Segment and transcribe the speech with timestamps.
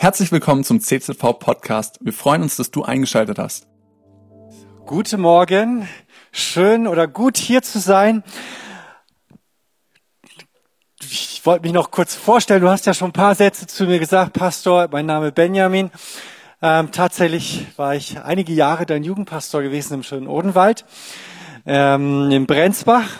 [0.00, 1.98] Herzlich willkommen zum CZV Podcast.
[2.00, 3.66] Wir freuen uns, dass du eingeschaltet hast.
[4.86, 5.86] Guten Morgen.
[6.32, 8.24] Schön oder gut hier zu sein.
[11.02, 12.62] Ich wollte mich noch kurz vorstellen.
[12.62, 14.88] Du hast ja schon ein paar Sätze zu mir gesagt, Pastor.
[14.90, 15.90] Mein Name Benjamin.
[16.62, 20.86] Ähm, tatsächlich war ich einige Jahre dein Jugendpastor gewesen im schönen Odenwald,
[21.66, 23.18] ähm, in Brenzbach.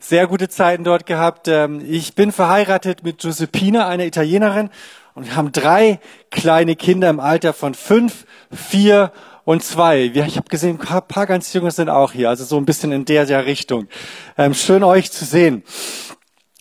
[0.00, 1.46] Sehr gute Zeiten dort gehabt.
[1.46, 4.70] Ähm, ich bin verheiratet mit Giuseppina, einer Italienerin,
[5.18, 5.98] und wir haben drei
[6.30, 9.10] kleine Kinder im Alter von fünf, vier
[9.44, 10.02] und zwei.
[10.14, 13.04] Ich habe gesehen, ein paar ganz junge sind auch hier, also so ein bisschen in
[13.04, 13.88] der, der Richtung.
[14.36, 15.64] Ähm, schön euch zu sehen.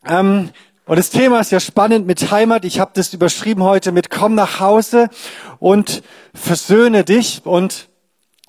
[0.10, 0.50] Ähm,
[0.88, 2.66] und das Thema ist ja spannend mit Heimat.
[2.66, 5.10] Ich habe das überschrieben heute mit Komm nach Hause
[5.60, 6.02] und
[6.34, 7.42] versöhne dich.
[7.44, 7.90] Und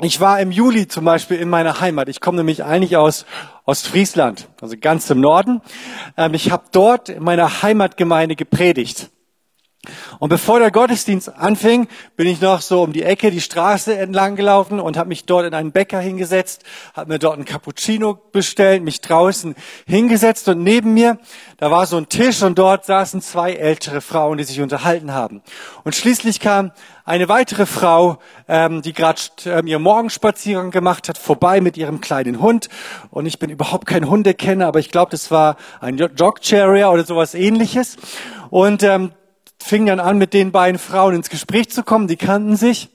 [0.00, 2.08] ich war im Juli zum Beispiel in meiner Heimat.
[2.08, 3.26] Ich komme nämlich eigentlich aus
[3.66, 5.60] Ostfriesland, also ganz im Norden.
[6.16, 9.10] Ähm, ich habe dort in meiner Heimatgemeinde gepredigt.
[10.18, 14.34] Und bevor der Gottesdienst anfing, bin ich noch so um die Ecke die Straße entlang
[14.34, 18.82] gelaufen und habe mich dort in einen Bäcker hingesetzt, habe mir dort einen Cappuccino bestellt,
[18.82, 19.54] mich draußen
[19.86, 21.18] hingesetzt und neben mir,
[21.58, 25.42] da war so ein Tisch und dort saßen zwei ältere Frauen, die sich unterhalten haben.
[25.84, 26.72] Und schließlich kam
[27.04, 28.18] eine weitere Frau,
[28.48, 32.68] ähm, die gerade ähm, ihr Morgenspaziergang gemacht hat, vorbei mit ihrem kleinen Hund.
[33.10, 37.04] Und ich bin überhaupt kein Hundekenner, aber ich glaube, das war ein Dog Terrier oder
[37.04, 37.96] sowas ähnliches.
[38.50, 39.12] Und ähm,
[39.60, 42.08] fing dann an, mit den beiden Frauen ins Gespräch zu kommen.
[42.08, 42.90] Die kannten sich.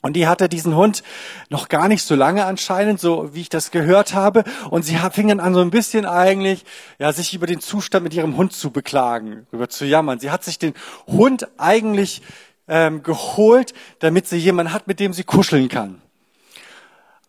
[0.00, 1.02] Und die hatte diesen Hund
[1.50, 4.44] noch gar nicht so lange anscheinend, so wie ich das gehört habe.
[4.70, 6.64] Und sie fing dann an, so ein bisschen eigentlich,
[7.00, 10.20] ja, sich über den Zustand mit ihrem Hund zu beklagen, über zu jammern.
[10.20, 10.74] Sie hat sich den
[11.08, 12.22] Hund eigentlich
[12.68, 16.00] ähm, geholt, damit sie jemanden hat, mit dem sie kuscheln kann.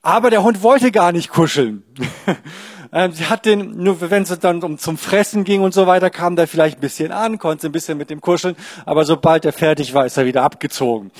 [0.03, 1.83] Aber der Hund wollte gar nicht kuscheln.
[2.91, 6.09] Ähm, sie hat den, nur wenn es dann um zum Fressen ging und so weiter,
[6.09, 9.53] kam der vielleicht ein bisschen an, konnte ein bisschen mit dem kuscheln, aber sobald er
[9.53, 11.11] fertig war, ist er wieder abgezogen.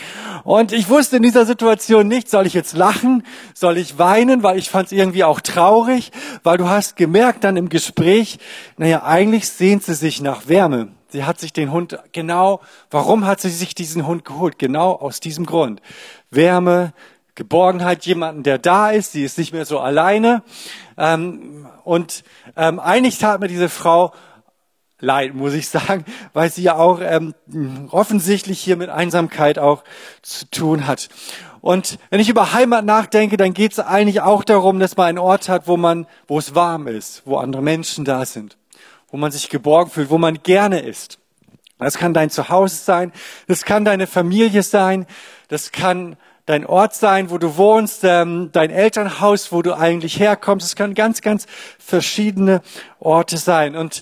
[0.43, 4.57] Und ich wusste in dieser Situation nicht, soll ich jetzt lachen, soll ich weinen, weil
[4.57, 6.11] ich fand es irgendwie auch traurig,
[6.43, 8.39] weil du hast gemerkt dann im Gespräch,
[8.77, 10.89] naja, eigentlich sehnt sie sich nach Wärme.
[11.11, 14.59] Sie hat sich den Hund genau, warum hat sie sich diesen Hund geholt?
[14.59, 15.81] Genau aus diesem Grund.
[16.29, 16.93] Wärme,
[17.39, 20.43] Geborgenheit, jemanden, der da ist, sie ist nicht mehr so alleine.
[20.97, 22.25] Ähm, und
[22.57, 24.11] ähm, eigentlich tat mir diese Frau
[24.99, 27.33] leid, muss ich sagen, weil sie ja auch ähm,
[27.91, 29.85] offensichtlich hier mit Einsamkeit auch
[30.21, 31.07] zu tun hat.
[31.61, 35.17] Und wenn ich über Heimat nachdenke, dann geht es eigentlich auch darum, dass man einen
[35.17, 38.57] Ort hat, wo man, wo es warm ist, wo andere Menschen da sind,
[39.11, 41.19] wo man sich geborgen fühlt, wo man gerne ist.
[41.77, 43.13] Das kann dein Zuhause sein,
[43.47, 45.05] das kann deine Familie sein,
[45.47, 46.17] das kann
[46.49, 50.65] dein Ort sein, wo du wohnst, ähm, dein Elternhaus, wo du eigentlich herkommst.
[50.65, 51.45] Es können ganz, ganz
[51.77, 52.61] verschiedene
[52.99, 53.75] Orte sein.
[53.75, 54.01] Und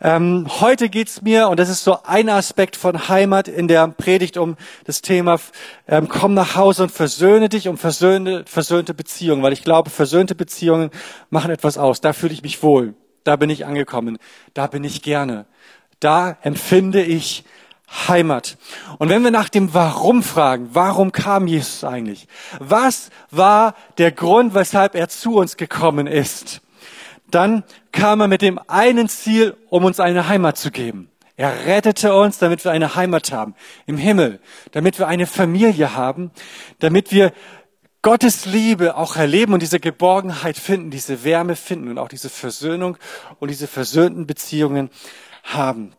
[0.00, 4.36] ähm, heute geht's mir, und das ist so ein Aspekt von Heimat in der Predigt,
[4.36, 5.40] um das Thema
[5.88, 10.36] ähm, komm nach Hause und versöhne dich, um versöhnte, versöhnte Beziehungen, weil ich glaube, versöhnte
[10.36, 10.90] Beziehungen
[11.30, 12.00] machen etwas aus.
[12.00, 12.94] Da fühle ich mich wohl.
[13.24, 14.18] Da bin ich angekommen.
[14.54, 15.46] Da bin ich gerne.
[15.98, 17.44] Da empfinde ich
[17.88, 18.58] Heimat.
[18.98, 22.28] Und wenn wir nach dem Warum fragen, warum kam Jesus eigentlich?
[22.58, 26.60] Was war der Grund, weshalb er zu uns gekommen ist?
[27.30, 31.10] Dann kam er mit dem einen Ziel, um uns eine Heimat zu geben.
[31.36, 33.54] Er rettete uns, damit wir eine Heimat haben
[33.86, 34.40] im Himmel,
[34.72, 36.32] damit wir eine Familie haben,
[36.80, 37.32] damit wir
[38.02, 42.96] Gottes Liebe auch erleben und diese Geborgenheit finden, diese Wärme finden und auch diese Versöhnung
[43.38, 44.90] und diese versöhnten Beziehungen
[45.42, 45.92] haben.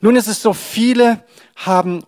[0.00, 1.24] Nun ist es so, viele
[1.56, 2.04] haben,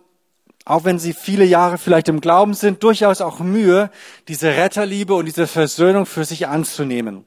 [0.65, 3.89] auch wenn sie viele Jahre vielleicht im Glauben sind, durchaus auch Mühe,
[4.27, 7.25] diese Retterliebe und diese Versöhnung für sich anzunehmen.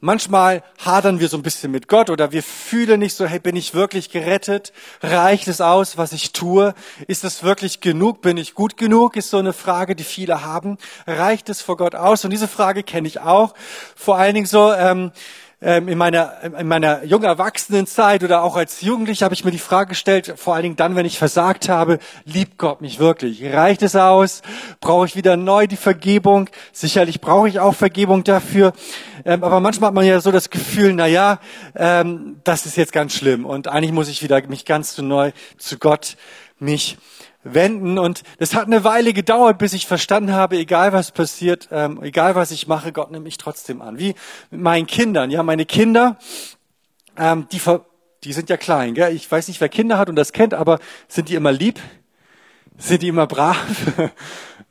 [0.00, 3.56] Manchmal hadern wir so ein bisschen mit Gott oder wir fühlen nicht so, hey, bin
[3.56, 4.72] ich wirklich gerettet?
[5.02, 6.74] Reicht es aus, was ich tue?
[7.06, 8.20] Ist es wirklich genug?
[8.20, 9.16] Bin ich gut genug?
[9.16, 10.76] Ist so eine Frage, die viele haben.
[11.06, 12.22] Reicht es vor Gott aus?
[12.24, 13.54] Und diese Frage kenne ich auch.
[13.96, 15.10] Vor allen Dingen so, ähm,
[15.60, 19.90] in meiner, in meiner jungen Erwachsenenzeit oder auch als Jugendlicher habe ich mir die Frage
[19.90, 23.42] gestellt, vor allen Dingen dann, wenn ich versagt habe, liebt Gott mich wirklich?
[23.44, 24.42] Reicht es aus?
[24.80, 26.50] Brauche ich wieder neu die Vergebung?
[26.72, 28.72] Sicherlich brauche ich auch Vergebung dafür.
[29.24, 31.38] Ähm, aber manchmal hat man ja so das Gefühl, na ja,
[31.74, 35.32] ähm, das ist jetzt ganz schlimm und eigentlich muss ich wieder mich ganz zu neu
[35.56, 36.16] zu Gott
[36.58, 36.98] mich
[37.44, 37.98] wenden.
[37.98, 42.34] Und das hat eine Weile gedauert, bis ich verstanden habe, egal was passiert, ähm, egal
[42.34, 43.98] was ich mache, Gott nimmt mich trotzdem an.
[43.98, 44.14] Wie
[44.50, 45.30] mit meinen Kindern.
[45.30, 46.18] Ja, meine Kinder,
[47.16, 47.60] ähm, die,
[48.24, 48.94] die sind ja klein.
[48.94, 49.14] Gell?
[49.14, 51.78] Ich weiß nicht, wer Kinder hat und das kennt, aber sind die immer lieb?
[52.76, 53.56] Sind die immer brav?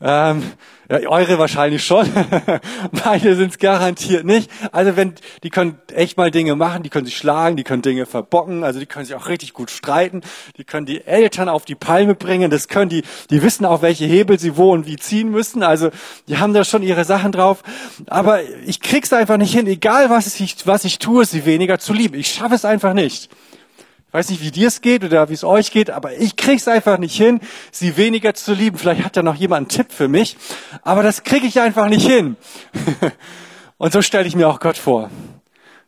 [0.01, 0.43] Ähm,
[0.89, 2.07] ja, eure wahrscheinlich schon.
[3.05, 4.51] Meine sind es garantiert nicht.
[4.71, 8.05] Also wenn, die können echt mal Dinge machen, die können sich schlagen, die können Dinge
[8.05, 10.21] verbocken, also die können sich auch richtig gut streiten,
[10.57, 14.05] die können die Eltern auf die Palme bringen, das können die, die wissen auch, welche
[14.05, 15.89] Hebel sie wo und wie ziehen müssen, also
[16.27, 17.63] die haben da schon ihre Sachen drauf.
[18.07, 21.93] Aber ich krieg's einfach nicht hin, egal was ich, was ich tue, sie weniger zu
[21.93, 22.15] lieben.
[22.15, 23.29] Ich schaffe es einfach nicht
[24.13, 26.97] weiß nicht, wie dir es geht oder wie es euch geht, aber ich krieg's einfach
[26.97, 27.39] nicht hin,
[27.71, 28.77] sie weniger zu lieben.
[28.77, 30.37] Vielleicht hat ja noch jemand einen Tipp für mich,
[30.83, 32.37] aber das kriege ich einfach nicht hin.
[33.77, 35.09] Und so stelle ich mir auch Gott vor.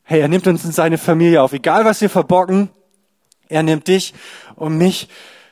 [0.03, 2.69] Hey, er nimmt uns in seine Familie auf, egal was wir verbocken,
[3.47, 4.13] er nimmt dich
[4.55, 5.07] und mich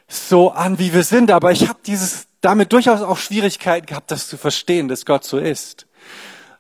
[0.08, 1.32] so an, wie wir sind.
[1.32, 5.38] Aber ich habe dieses damit durchaus auch Schwierigkeiten gehabt, das zu verstehen, dass Gott so
[5.38, 5.88] ist.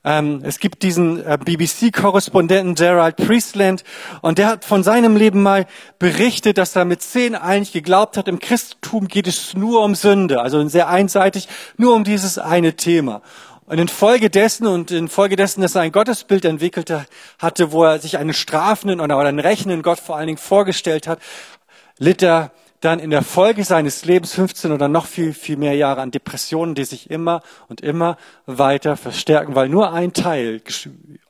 [0.05, 3.83] Ähm, es gibt diesen äh, BBC-Korrespondenten Gerald Priestland
[4.21, 5.65] und der hat von seinem Leben mal
[5.97, 10.41] berichtet, dass er mit zehn eigentlich geglaubt hat, im Christentum geht es nur um Sünde,
[10.41, 11.47] also sehr einseitig,
[11.77, 13.21] nur um dieses eine Thema.
[13.65, 16.94] Und infolgedessen und infolgedessen, dass er ein Gottesbild entwickelt
[17.39, 21.19] hatte, wo er sich einen strafenden oder einen rächenden Gott vor allen Dingen vorgestellt hat,
[21.97, 22.51] litt er
[22.83, 26.75] dann in der Folge seines Lebens 15 oder noch viel, viel mehr Jahre an Depressionen,
[26.75, 30.62] die sich immer und immer weiter verstärken, weil nur ein Teil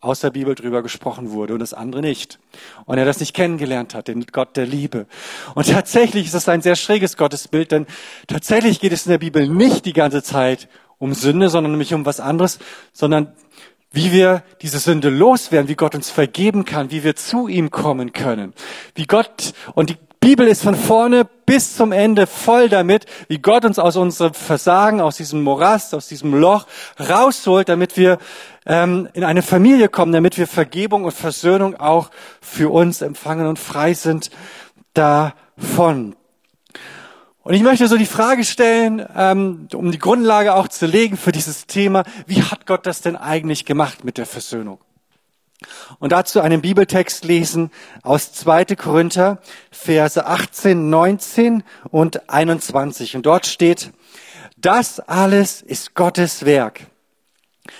[0.02, 2.40] aus der Bibel drüber gesprochen wurde und das andere nicht.
[2.86, 5.06] Und er das nicht kennengelernt hat, den Gott der Liebe.
[5.54, 7.86] Und tatsächlich ist das ein sehr schräges Gottesbild, denn
[8.28, 10.68] tatsächlich geht es in der Bibel nicht die ganze Zeit
[10.98, 12.60] um Sünde, sondern nämlich um was anderes,
[12.94, 13.34] sondern
[13.92, 18.12] wie wir diese Sünde loswerden, wie Gott uns vergeben kann, wie wir zu ihm kommen
[18.12, 18.54] können,
[18.96, 23.66] wie Gott, und die Bibel ist von vorne bis zum Ende voll damit, wie Gott
[23.66, 26.66] uns aus unserem Versagen, aus diesem Morast, aus diesem Loch
[26.98, 28.20] rausholt, damit wir
[28.66, 32.10] ähm, in eine Familie kommen, damit wir Vergebung und Versöhnung auch
[32.40, 34.32] für uns empfangen und frei sind
[34.94, 36.16] davon.
[37.42, 41.34] Und ich möchte so die Frage stellen, ähm, um die Grundlage auch zu legen für
[41.34, 44.80] dieses Thema, wie hat Gott das denn eigentlich gemacht mit der Versöhnung?
[46.00, 47.72] Und dazu einen Bibeltext lesen
[48.02, 48.66] aus 2.
[48.76, 49.40] Korinther,
[49.72, 53.16] Verse 18, 19 und 21.
[53.16, 53.92] Und dort steht,
[54.58, 56.88] das alles ist Gottes Werk.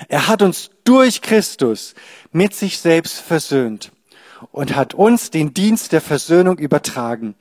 [0.08, 1.94] Er hat uns durch Christus
[2.32, 3.92] mit sich selbst versöhnt
[4.52, 7.36] und hat uns den Dienst der Versöhnung übertragen.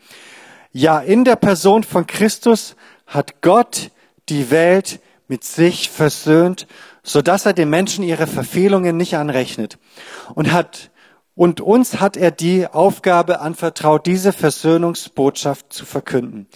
[0.73, 3.91] Ja, in der Person von Christus hat Gott
[4.29, 6.67] die Welt mit sich versöhnt
[7.03, 9.79] so dass er den Menschen ihre Verfehlungen nicht anrechnet.
[10.35, 10.91] Und hat,
[11.35, 16.47] und uns hat er die Aufgabe anvertraut, diese Versöhnungsbotschaft zu verkünden.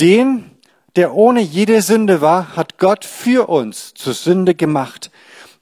[0.00, 0.50] Den,
[0.96, 5.10] der ohne jede Sünde war, hat Gott für uns zur Sünde gemacht,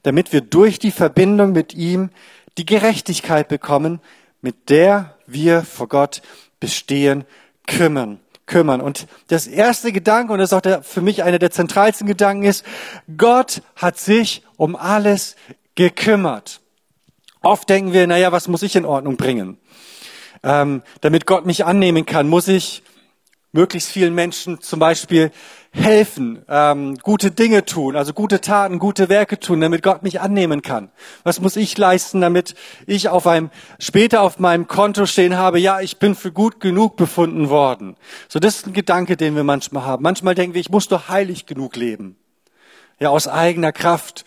[0.03, 2.09] damit wir durch die Verbindung mit ihm
[2.57, 3.99] die Gerechtigkeit bekommen,
[4.41, 6.21] mit der wir vor Gott
[6.59, 7.25] bestehen
[7.67, 8.81] kümmern kümmern.
[8.81, 12.43] Und das erste Gedanke, und das ist auch der, für mich einer der zentralsten Gedanken
[12.43, 12.63] ist,
[13.17, 15.35] Gott hat sich um alles
[15.75, 16.61] gekümmert.
[17.41, 19.57] Oft denken wir, naja, was muss ich in Ordnung bringen?
[20.43, 22.83] Ähm, damit Gott mich annehmen kann, muss ich
[23.55, 25.31] möglichst vielen Menschen zum Beispiel
[25.71, 30.61] helfen, ähm, gute Dinge tun, also gute Taten, gute Werke tun, damit Gott mich annehmen
[30.61, 30.89] kann.
[31.23, 32.53] Was muss ich leisten, damit
[32.85, 33.49] ich auf einem
[33.79, 37.95] später auf meinem Konto stehen habe, ja, ich bin für gut genug befunden worden.
[38.27, 40.03] So, das ist ein Gedanke, den wir manchmal haben.
[40.03, 42.17] Manchmal denken wir, ich muss doch heilig genug leben,
[42.99, 44.25] ja, aus eigener Kraft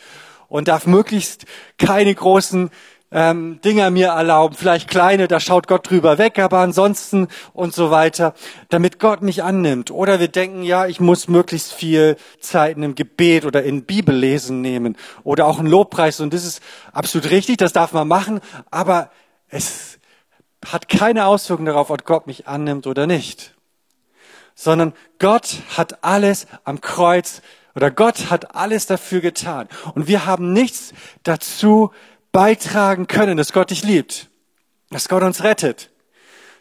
[0.48, 1.44] und darf möglichst
[1.76, 2.70] keine großen
[3.10, 7.90] ähm, Dinger mir erlauben, vielleicht kleine, da schaut Gott drüber weg, aber ansonsten und so
[7.90, 8.34] weiter,
[8.68, 9.90] damit Gott mich annimmt.
[9.90, 14.60] Oder wir denken, ja, ich muss möglichst viel Zeit in einem Gebet oder in Bibellesen
[14.60, 16.20] nehmen oder auch einen Lobpreis.
[16.20, 16.60] Und das ist
[16.92, 19.10] absolut richtig, das darf man machen, aber
[19.48, 19.98] es
[20.66, 23.54] hat keine Auswirkung darauf, ob Gott mich annimmt oder nicht.
[24.54, 27.42] Sondern Gott hat alles am Kreuz
[27.74, 29.68] oder Gott hat alles dafür getan.
[29.94, 31.92] Und wir haben nichts dazu
[32.32, 34.28] beitragen können, dass Gott dich liebt,
[34.90, 35.90] dass Gott uns rettet,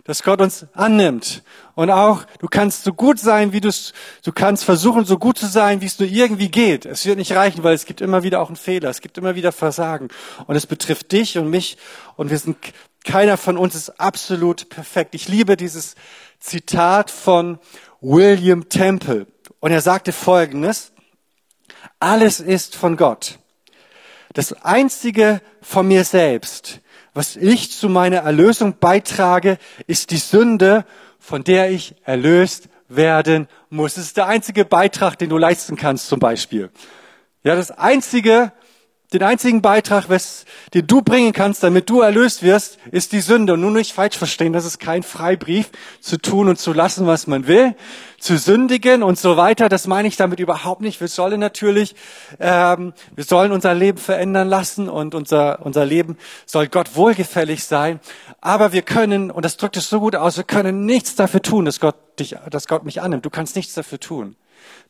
[0.03, 1.43] dass Gott uns annimmt.
[1.75, 3.93] Und auch, du kannst so gut sein, wie du es,
[4.23, 6.85] du kannst versuchen, so gut zu sein, wie es nur irgendwie geht.
[6.85, 9.35] Es wird nicht reichen, weil es gibt immer wieder auch einen Fehler, es gibt immer
[9.35, 10.07] wieder Versagen.
[10.47, 11.77] Und es betrifft dich und mich.
[12.15, 12.57] Und wir sind,
[13.03, 15.13] keiner von uns ist absolut perfekt.
[15.13, 15.95] Ich liebe dieses
[16.39, 17.59] Zitat von
[18.01, 19.27] William Temple.
[19.59, 20.93] Und er sagte Folgendes.
[21.99, 23.39] Alles ist von Gott.
[24.37, 26.81] Das Einzige von mir selbst,
[27.15, 30.85] was ich zu meiner Erlösung beitrage, ist die Sünde,
[31.17, 33.97] von der ich erlöst werden muss.
[33.97, 36.69] Es ist der einzige Beitrag, den du leisten kannst, zum Beispiel.
[37.41, 38.51] Ja, das Einzige,
[39.13, 43.53] Den einzigen Beitrag, was, den du bringen kannst, damit du erlöst wirst, ist die Sünde.
[43.53, 45.69] Und nun nicht falsch verstehen, das ist kein Freibrief
[46.01, 47.73] zu tun und zu lassen, was man will,
[48.19, 49.69] zu sündigen und so weiter.
[49.69, 50.99] Das meine ich damit überhaupt nicht.
[50.99, 51.95] Wir sollen natürlich,
[52.41, 58.01] ähm, wir sollen unser Leben verändern lassen und unser, unser Leben soll Gott wohlgefällig sein.
[58.41, 61.63] Aber wir können, und das drückt es so gut aus, wir können nichts dafür tun,
[61.63, 63.25] dass Gott dich, dass Gott mich annimmt.
[63.25, 64.35] Du kannst nichts dafür tun.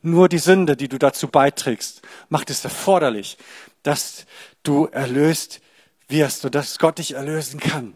[0.01, 3.37] Nur die Sünde, die du dazu beiträgst, macht es erforderlich,
[3.83, 4.25] dass
[4.63, 5.61] du erlöst
[6.07, 7.93] wirst und dass Gott dich erlösen kann.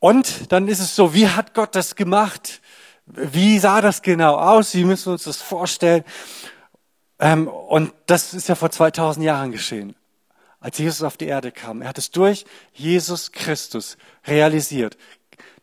[0.00, 2.60] Und dann ist es so, wie hat Gott das gemacht?
[3.06, 4.74] Wie sah das genau aus?
[4.74, 6.04] Wie müssen wir uns das vorstellen?
[7.18, 9.96] Ähm, und das ist ja vor 2000 Jahren geschehen,
[10.60, 11.82] als Jesus auf die Erde kam.
[11.82, 14.96] Er hat es durch Jesus Christus realisiert,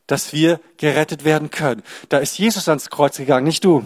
[0.08, 1.84] dass wir gerettet werden können.
[2.10, 3.84] Da ist Jesus ans Kreuz gegangen, nicht du.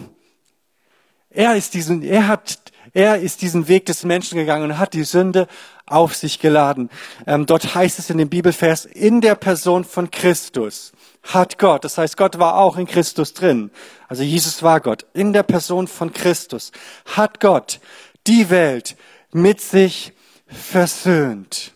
[1.30, 2.58] Er ist diesen, er hat
[2.92, 5.46] er ist diesen Weg des Menschen gegangen und hat die Sünde
[5.86, 6.90] auf sich geladen.
[7.26, 10.92] Ähm, dort heißt es in dem Bibelvers, in der Person von Christus
[11.22, 13.70] hat Gott, das heißt, Gott war auch in Christus drin.
[14.08, 15.04] Also Jesus war Gott.
[15.12, 16.72] In der Person von Christus
[17.04, 17.80] hat Gott
[18.26, 18.96] die Welt
[19.32, 20.12] mit sich
[20.46, 21.72] versöhnt.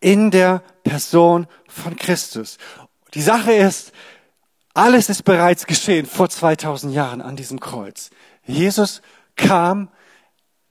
[0.00, 2.58] In der Person von Christus.
[3.14, 3.92] Die Sache ist,
[4.74, 8.10] alles ist bereits geschehen vor 2000 Jahren an diesem Kreuz.
[8.44, 9.00] Jesus
[9.36, 9.88] kam,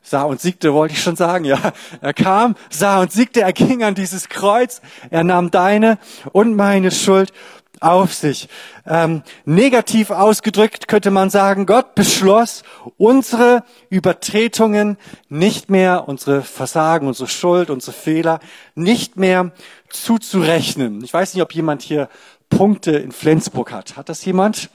[0.03, 1.59] sah und siegte, wollte ich schon sagen, ja.
[2.01, 5.97] Er kam, sah und siegte, er ging an dieses Kreuz, er nahm deine
[6.31, 7.31] und meine Schuld
[7.79, 8.47] auf sich.
[8.85, 12.63] Ähm, negativ ausgedrückt könnte man sagen, Gott beschloss,
[12.97, 14.97] unsere Übertretungen
[15.29, 18.39] nicht mehr, unsere Versagen, unsere Schuld, unsere Fehler
[18.75, 19.51] nicht mehr
[19.89, 21.03] zuzurechnen.
[21.03, 22.09] Ich weiß nicht, ob jemand hier
[22.49, 23.97] Punkte in Flensburg hat.
[23.97, 24.69] Hat das jemand?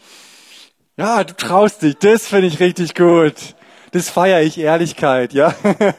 [0.97, 1.97] Ja, du traust dich.
[1.99, 3.55] Das finde ich richtig gut
[3.93, 5.55] das feiere ich, Ehrlichkeit, ja.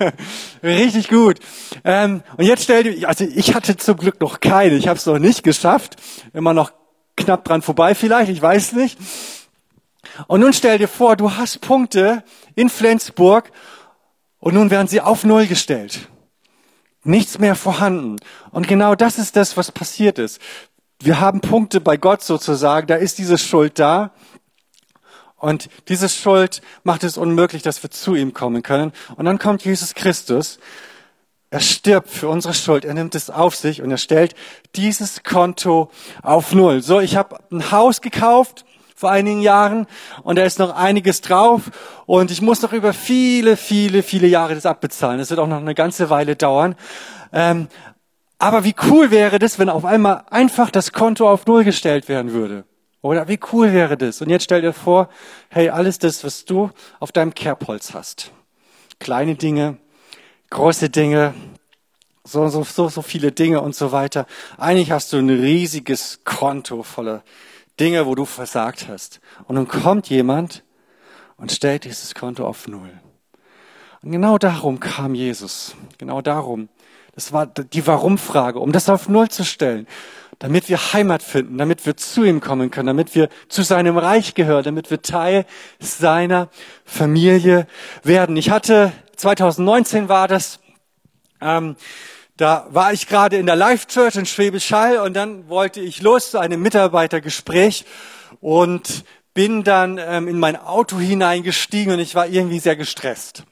[0.64, 1.40] Richtig gut.
[1.84, 5.06] Ähm, und jetzt stell dir, also ich hatte zum Glück noch keine, ich habe es
[5.06, 5.96] noch nicht geschafft,
[6.34, 6.72] immer noch
[7.16, 8.98] knapp dran vorbei vielleicht, ich weiß nicht.
[10.28, 12.24] Und nun stell dir vor, du hast Punkte
[12.56, 13.52] in Flensburg
[14.40, 16.08] und nun werden sie auf Null gestellt.
[17.04, 18.18] Nichts mehr vorhanden.
[18.52, 20.42] Und genau das ist das, was passiert ist.
[21.02, 24.12] Wir haben Punkte bei Gott sozusagen, da ist diese Schuld da.
[25.40, 28.92] Und diese Schuld macht es unmöglich, dass wir zu ihm kommen können.
[29.16, 30.60] Und dann kommt Jesus Christus.
[31.50, 32.86] Er stirbt für unsere Schuld.
[32.86, 34.36] Er nimmt es auf sich und er stellt
[34.76, 35.90] dieses Konto
[36.22, 36.84] auf Null.
[36.84, 38.66] So, ich habe ein Haus gekauft
[38.96, 39.88] vor einigen Jahren
[40.24, 41.72] und da ist noch einiges drauf
[42.06, 45.20] und ich muss noch über viele, viele, viele Jahre das abbezahlen.
[45.20, 46.76] Das wird auch noch eine ganze Weile dauern.
[47.32, 47.70] Ähm,
[48.38, 52.34] aber wie cool wäre das, wenn auf einmal einfach das Konto auf Null gestellt werden
[52.34, 52.66] würde?
[53.02, 54.22] Oder wie cool wäre das?
[54.22, 55.10] Und jetzt stell dir vor,
[55.50, 58.32] hey, alles das, was du auf deinem Kerbholz hast.
[59.00, 59.78] Kleine Dinge,
[60.50, 61.34] große Dinge,
[62.26, 64.26] so, so, so, so viele Dinge und so weiter.
[64.58, 67.24] Eigentlich hast du ein riesiges Konto voller
[67.80, 69.22] Dinge, wo du versagt hast.
[69.46, 70.64] Und nun kommt jemand
[71.38, 72.92] und stellt dieses Konto auf Null.
[74.02, 75.76] Und genau darum kam Jesus.
[75.98, 76.70] Genau darum.
[77.16, 79.88] Das war die Warum-Frage, um das auf Null zu stellen
[80.40, 84.34] damit wir Heimat finden, damit wir zu ihm kommen können, damit wir zu seinem Reich
[84.36, 85.46] gehören, damit wir Teil
[85.80, 86.48] seiner
[86.86, 87.68] Familie
[88.04, 88.38] werden.
[88.38, 90.60] Ich hatte, 2019 war das,
[91.42, 91.76] ähm,
[92.38, 96.02] da war ich gerade in der Life Church in Schwäbisch Hall und dann wollte ich
[96.02, 97.84] los zu einem Mitarbeitergespräch
[98.40, 103.44] und bin dann ähm, in mein Auto hineingestiegen und ich war irgendwie sehr gestresst.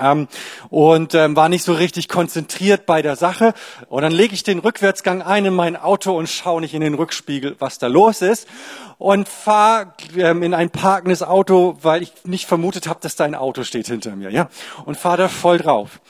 [0.00, 0.28] Ähm,
[0.68, 3.54] und ähm, war nicht so richtig konzentriert bei der Sache.
[3.88, 6.94] Und dann lege ich den Rückwärtsgang ein in mein Auto und schaue nicht in den
[6.94, 8.48] Rückspiegel, was da los ist.
[8.98, 13.34] Und fahre ähm, in ein parkendes Auto, weil ich nicht vermutet habe, dass da ein
[13.34, 14.30] Auto steht hinter mir.
[14.30, 14.48] ja,
[14.84, 16.00] Und fahre da voll drauf.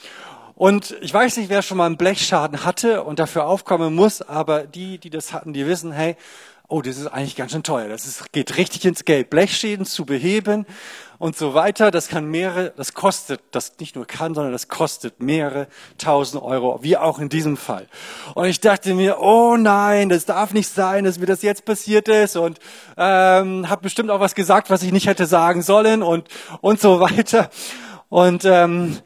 [0.55, 4.67] Und ich weiß nicht, wer schon mal einen Blechschaden hatte und dafür aufkommen muss, aber
[4.67, 6.15] die, die das hatten, die wissen, hey,
[6.67, 7.89] oh, das ist eigentlich ganz schön teuer.
[7.89, 9.29] Das ist, geht richtig ins Geld.
[9.29, 10.65] Blechschäden zu beheben
[11.21, 15.21] und so weiter, das kann mehrere, das kostet, das nicht nur kann, sondern das kostet
[15.21, 15.67] mehrere
[15.99, 17.85] tausend Euro, wie auch in diesem Fall.
[18.33, 22.07] Und ich dachte mir, oh nein, das darf nicht sein, dass mir das jetzt passiert
[22.07, 22.57] ist und
[22.97, 26.27] ähm, habe bestimmt auch was gesagt, was ich nicht hätte sagen sollen und
[26.61, 27.51] und so weiter.
[28.09, 28.97] Und ähm,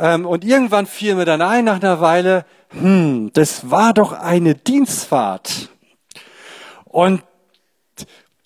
[0.00, 4.56] ähm, und irgendwann fiel mir dann ein nach einer Weile, hm, das war doch eine
[4.56, 5.68] Dienstfahrt.
[6.86, 7.22] Und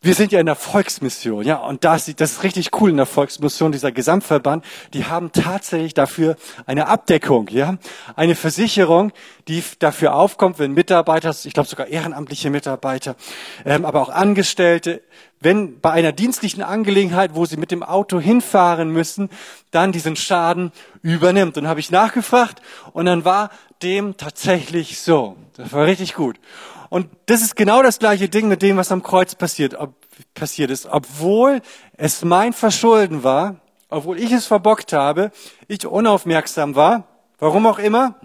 [0.06, 3.06] wir sind ja in der Volksmission, ja, und das, das ist richtig cool in der
[3.06, 7.76] Volksmission, dieser Gesamtverband, die haben tatsächlich dafür eine Abdeckung, ja,
[8.14, 9.12] eine Versicherung,
[9.48, 13.16] die dafür aufkommt, wenn Mitarbeiter, ich glaube sogar ehrenamtliche Mitarbeiter,
[13.64, 15.02] ähm, aber auch Angestellte,
[15.40, 19.28] wenn bei einer dienstlichen Angelegenheit, wo sie mit dem Auto hinfahren müssen,
[19.72, 20.72] dann diesen Schaden
[21.02, 21.58] übernimmt.
[21.58, 23.50] Und habe ich nachgefragt und dann war
[23.82, 25.36] dem tatsächlich so.
[25.56, 26.38] Das war richtig gut.
[26.88, 29.94] Und das ist genau das gleiche Ding mit dem, was am Kreuz passiert, ob,
[30.34, 30.86] passiert ist.
[30.86, 31.60] Obwohl
[31.96, 35.30] es mein Verschulden war, obwohl ich es verbockt habe,
[35.68, 37.04] ich unaufmerksam war,
[37.38, 38.16] warum auch immer,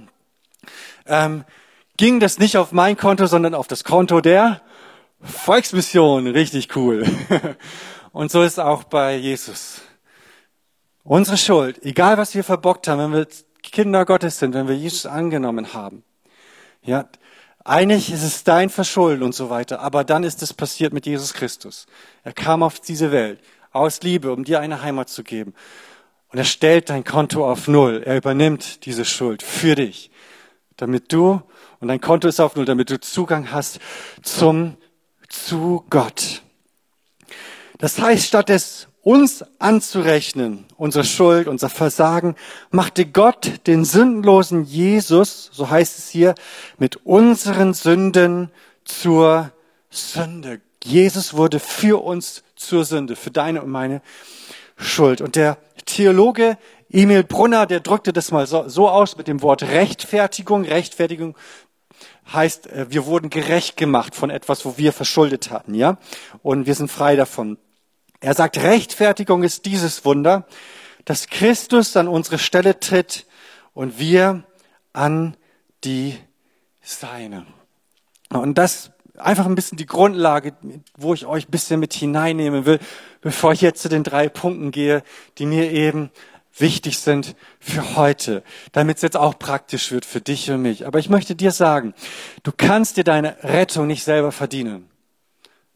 [1.05, 1.43] ähm,
[1.97, 4.61] ging das nicht auf mein Konto, sondern auf das Konto der
[5.21, 6.27] Volksmission.
[6.27, 7.05] Richtig cool.
[8.11, 9.81] Und so ist es auch bei Jesus.
[11.03, 13.27] Unsere Schuld, egal was wir verbockt haben, wenn wir
[13.63, 16.03] Kinder Gottes sind, wenn wir Jesus angenommen haben,
[16.83, 17.07] ja,
[17.63, 21.33] eigentlich ist es dein Verschulden und so weiter, aber dann ist es passiert mit Jesus
[21.33, 21.85] Christus.
[22.23, 23.39] Er kam auf diese Welt
[23.71, 25.53] aus Liebe, um dir eine Heimat zu geben.
[26.29, 28.03] Und er stellt dein Konto auf Null.
[28.05, 30.11] Er übernimmt diese Schuld für dich,
[30.77, 31.41] damit du,
[31.79, 33.79] und dein Konto ist auf Null, damit du Zugang hast
[34.21, 34.77] zum,
[35.27, 36.41] zu Gott.
[37.77, 42.35] Das heißt, statt es uns anzurechnen, unsere Schuld, unser Versagen,
[42.69, 46.35] machte Gott den sündenlosen Jesus, so heißt es hier,
[46.77, 48.51] mit unseren Sünden
[48.83, 49.51] zur
[49.89, 50.61] Sünde.
[50.83, 54.01] Jesus wurde für uns zur Sünde, für deine und meine
[54.77, 55.21] Schuld.
[55.21, 56.57] Und der Theologe
[56.89, 60.65] Emil Brunner, der drückte das mal so, so aus mit dem Wort Rechtfertigung.
[60.65, 61.35] Rechtfertigung
[62.31, 65.97] heißt, äh, wir wurden gerecht gemacht von etwas, wo wir verschuldet hatten, ja?
[66.43, 67.57] Und wir sind frei davon.
[68.21, 70.45] Er sagt, Rechtfertigung ist dieses Wunder,
[71.05, 73.25] dass Christus an unsere Stelle tritt
[73.73, 74.43] und wir
[74.93, 75.35] an
[75.83, 76.17] die
[76.81, 77.47] Seine.
[78.29, 80.53] Und das einfach ein bisschen die Grundlage,
[80.95, 82.79] wo ich euch ein bisschen mit hineinnehmen will,
[83.21, 85.03] bevor ich jetzt zu den drei Punkten gehe,
[85.39, 86.11] die mir eben
[86.55, 90.85] wichtig sind für heute, damit es jetzt auch praktisch wird für dich und mich.
[90.85, 91.95] Aber ich möchte dir sagen,
[92.43, 94.90] du kannst dir deine Rettung nicht selber verdienen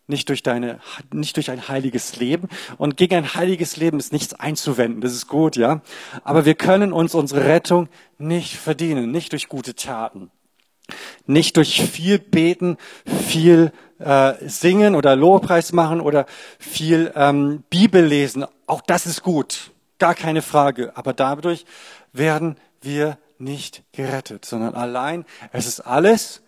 [0.07, 0.79] nicht durch deine,
[1.13, 2.49] nicht durch ein heiliges Leben.
[2.77, 5.01] Und gegen ein heiliges Leben ist nichts einzuwenden.
[5.01, 5.81] Das ist gut, ja.
[6.23, 10.31] Aber wir können uns unsere Rettung nicht verdienen, nicht durch gute Taten.
[11.25, 16.27] Nicht durch viel beten, viel äh, singen oder Lobpreis machen oder
[16.59, 18.45] viel ähm, Bibel lesen.
[18.67, 20.95] Auch das ist gut, gar keine Frage.
[20.95, 21.65] Aber dadurch
[22.13, 26.43] werden wir nicht gerettet, sondern allein, es ist alles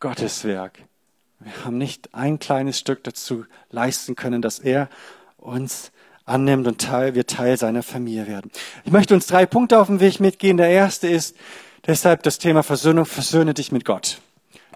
[0.00, 0.80] Gottes Werk.
[1.40, 4.88] Wir haben nicht ein kleines Stück dazu leisten können, dass er
[5.36, 5.92] uns
[6.24, 8.50] annimmt und Teil, wir Teil seiner Familie werden.
[8.84, 10.56] Ich möchte uns drei Punkte auf den Weg mitgehen.
[10.56, 11.36] Der erste ist
[11.86, 13.04] deshalb das Thema Versöhnung.
[13.04, 14.20] Versöhne dich mit Gott.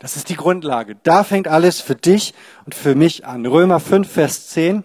[0.00, 0.96] Das ist die Grundlage.
[1.02, 2.34] Da fängt alles für dich
[2.66, 3.46] und für mich an.
[3.46, 4.84] Römer 5, Vers 10.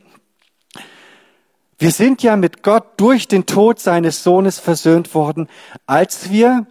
[1.77, 5.49] Wir sind ja mit Gott durch den Tod seines Sohnes versöhnt worden,
[5.85, 6.65] als wir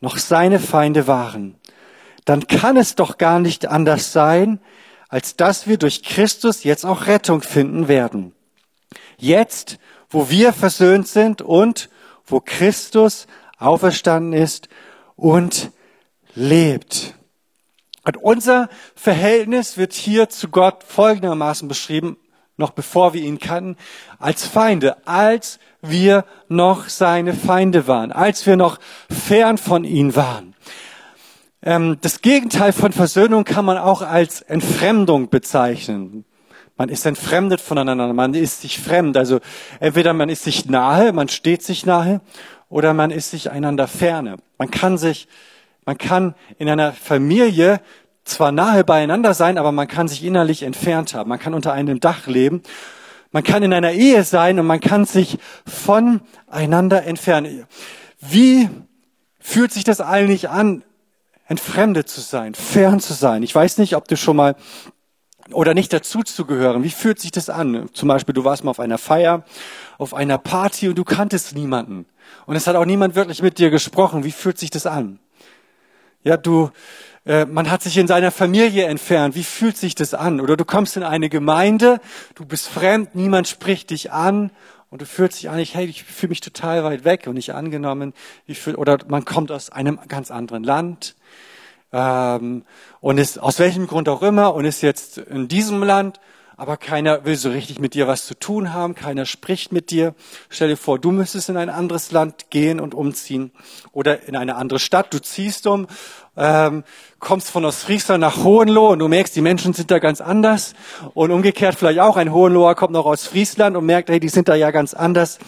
[0.00, 1.56] noch seine Feinde waren
[2.24, 4.60] dann kann es doch gar nicht anders sein,
[5.08, 8.34] als dass wir durch Christus jetzt auch Rettung finden werden.
[9.16, 9.78] Jetzt,
[10.10, 11.90] wo wir versöhnt sind und
[12.26, 13.26] wo Christus
[13.58, 14.68] auferstanden ist
[15.16, 15.70] und
[16.34, 17.14] lebt.
[18.04, 22.18] Und unser Verhältnis wird hier zu Gott folgendermaßen beschrieben,
[22.56, 23.76] noch bevor wir ihn kannten,
[24.18, 28.78] als Feinde, als wir noch seine Feinde waren, als wir noch
[29.10, 30.53] fern von ihm waren.
[31.66, 36.26] Ähm, das Gegenteil von Versöhnung kann man auch als Entfremdung bezeichnen.
[36.76, 39.16] Man ist entfremdet voneinander, man ist sich fremd.
[39.16, 39.40] Also
[39.80, 42.20] entweder man ist sich nahe, man steht sich nahe,
[42.68, 44.36] oder man ist sich einander ferne.
[44.58, 45.26] Man kann sich,
[45.86, 47.80] man kann in einer Familie
[48.24, 51.30] zwar nahe beieinander sein, aber man kann sich innerlich entfernt haben.
[51.30, 52.62] Man kann unter einem Dach leben.
[53.32, 57.64] Man kann in einer Ehe sein und man kann sich voneinander entfernen.
[58.20, 58.68] Wie
[59.38, 60.82] fühlt sich das eigentlich an,
[61.46, 63.42] entfremdet zu sein, fern zu sein.
[63.42, 64.56] Ich weiß nicht, ob du schon mal
[65.50, 66.84] oder nicht dazu zu gehören.
[66.84, 67.90] Wie fühlt sich das an?
[67.92, 69.44] Zum Beispiel, du warst mal auf einer Feier,
[69.98, 72.06] auf einer Party und du kanntest niemanden.
[72.46, 74.24] Und es hat auch niemand wirklich mit dir gesprochen.
[74.24, 75.18] Wie fühlt sich das an?
[76.22, 76.70] Ja, du,
[77.26, 79.34] äh, man hat sich in seiner Familie entfernt.
[79.34, 80.40] Wie fühlt sich das an?
[80.40, 82.00] Oder du kommst in eine Gemeinde,
[82.34, 84.50] du bist fremd, niemand spricht dich an
[84.88, 88.14] und du fühlst dich eigentlich, hey, ich fühle mich total weit weg und nicht angenommen.
[88.48, 91.16] Fühl, oder man kommt aus einem ganz anderen Land
[91.94, 92.64] ähm,
[93.00, 96.20] und ist aus welchem Grund auch immer und ist jetzt in diesem Land
[96.56, 100.14] aber keiner will so richtig mit dir was zu tun haben, keiner spricht mit dir.
[100.48, 103.50] Stell dir vor, du müsstest in ein anderes Land gehen und umziehen
[103.90, 105.12] oder in eine andere Stadt.
[105.12, 105.88] Du ziehst um,
[106.36, 106.84] ähm,
[107.18, 110.74] kommst von Ostfriesland nach Hohenlohe und du merkst, die Menschen sind da ganz anders.
[111.14, 114.48] Und umgekehrt vielleicht auch, ein Hohenloher kommt noch aus Friesland und merkt, hey, die sind
[114.48, 115.40] da ja ganz anders.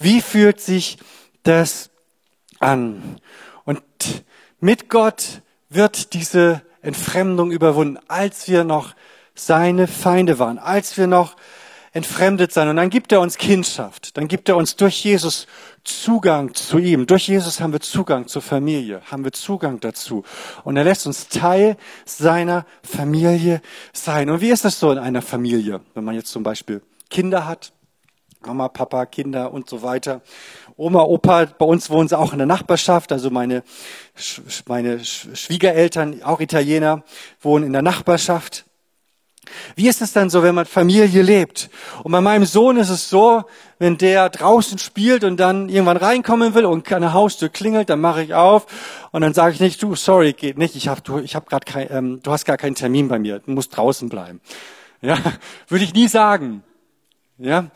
[0.00, 0.98] Wie fühlt sich
[1.44, 1.90] das
[2.58, 3.20] an?
[3.64, 3.82] Und
[4.58, 8.94] mit Gott wird diese Entfremdung überwunden, als wir noch
[9.34, 11.36] seine Feinde waren, als wir noch
[11.92, 12.68] entfremdet sein.
[12.68, 14.16] Und dann gibt er uns Kindschaft.
[14.16, 15.46] Dann gibt er uns durch Jesus
[15.84, 17.06] Zugang zu ihm.
[17.06, 20.24] Durch Jesus haben wir Zugang zur Familie, haben wir Zugang dazu.
[20.64, 24.28] Und er lässt uns Teil seiner Familie sein.
[24.30, 27.72] Und wie ist das so in einer Familie, wenn man jetzt zum Beispiel Kinder hat?
[28.46, 30.20] Mama, Papa, Kinder und so weiter.
[30.78, 33.10] Oma, Opa, bei uns wohnen sie auch in der Nachbarschaft.
[33.10, 33.64] Also meine,
[34.68, 37.02] meine Schwiegereltern, auch Italiener,
[37.40, 38.64] wohnen in der Nachbarschaft.
[39.74, 41.68] Wie ist es dann so, wenn man Familie lebt?
[42.04, 43.42] Und bei meinem Sohn ist es so,
[43.80, 48.22] wenn der draußen spielt und dann irgendwann reinkommen will und der Haustür klingelt, dann mache
[48.22, 48.66] ich auf
[49.10, 51.66] und dann sage ich nicht, du, sorry, geht nicht, ich habe du, ich hab grad
[51.66, 54.40] kein, ähm, du hast gar keinen Termin bei mir, du musst draußen bleiben.
[55.00, 55.18] Ja,
[55.66, 56.62] würde ich nie sagen.
[57.36, 57.66] Ja,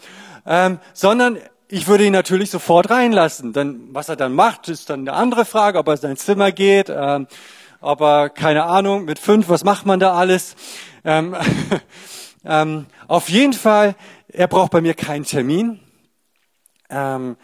[0.47, 1.39] ähm, sondern
[1.73, 3.55] ich würde ihn natürlich sofort reinlassen.
[3.55, 6.53] Dann, was er dann macht, ist dann eine andere Frage, ob er in sein Zimmer
[6.53, 7.27] geht, ähm,
[7.81, 10.55] ob er, keine Ahnung, mit fünf, was macht man da alles?
[11.03, 11.35] Ähm,
[12.45, 13.95] ähm, auf jeden Fall,
[14.29, 15.81] er braucht bei mir keinen Termin.
[16.91, 17.39] Ähm,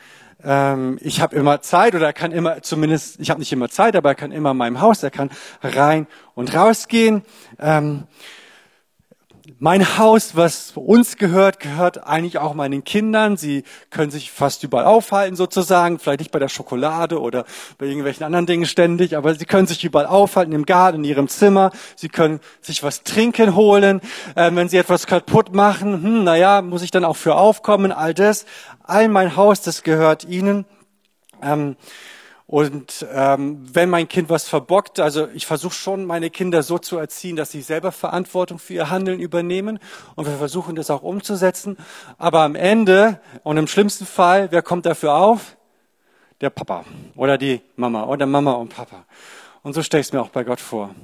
[0.45, 3.97] ähm, ich habe immer Zeit oder er kann immer, zumindest, ich habe nicht immer Zeit,
[3.97, 5.31] aber er kann immer in meinem Haus, er kann
[5.62, 7.23] rein und rausgehen.
[7.59, 8.07] Ähm,
[9.59, 13.37] mein Haus, was uns gehört, gehört eigentlich auch meinen Kindern.
[13.37, 17.45] Sie können sich fast überall aufhalten sozusagen, vielleicht nicht bei der Schokolade oder
[17.79, 21.29] bei irgendwelchen anderen Dingen ständig, aber sie können sich überall aufhalten, im Garten, in ihrem
[21.29, 21.71] Zimmer.
[21.97, 24.01] Sie können sich was trinken holen.
[24.37, 28.15] Ähm, wenn sie etwas kaputt machen, hm, naja, muss ich dann auch für aufkommen, all
[28.15, 28.45] das.
[28.83, 30.67] All mein Haus, das gehört ihnen.
[31.43, 31.77] Ähm,
[32.51, 36.97] und ähm, wenn mein Kind was verbockt, also ich versuche schon, meine Kinder so zu
[36.97, 39.79] erziehen, dass sie selber Verantwortung für ihr Handeln übernehmen.
[40.15, 41.77] Und wir versuchen das auch umzusetzen.
[42.17, 45.59] Aber am Ende und im schlimmsten Fall, wer kommt dafür auf?
[46.41, 49.05] Der Papa oder die Mama oder Mama und Papa.
[49.63, 50.95] Und so stelle ich es mir auch bei Gott vor.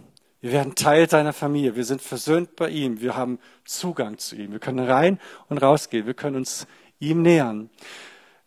[0.41, 1.77] Wir werden Teil seiner Familie.
[1.77, 3.03] Wir sind versöhnt bei ihm.
[3.03, 4.53] Wir haben Zugang zu ihm.
[4.53, 6.07] Wir können rein und rausgehen.
[6.07, 6.67] Wir können uns
[7.01, 7.69] ihm nähern.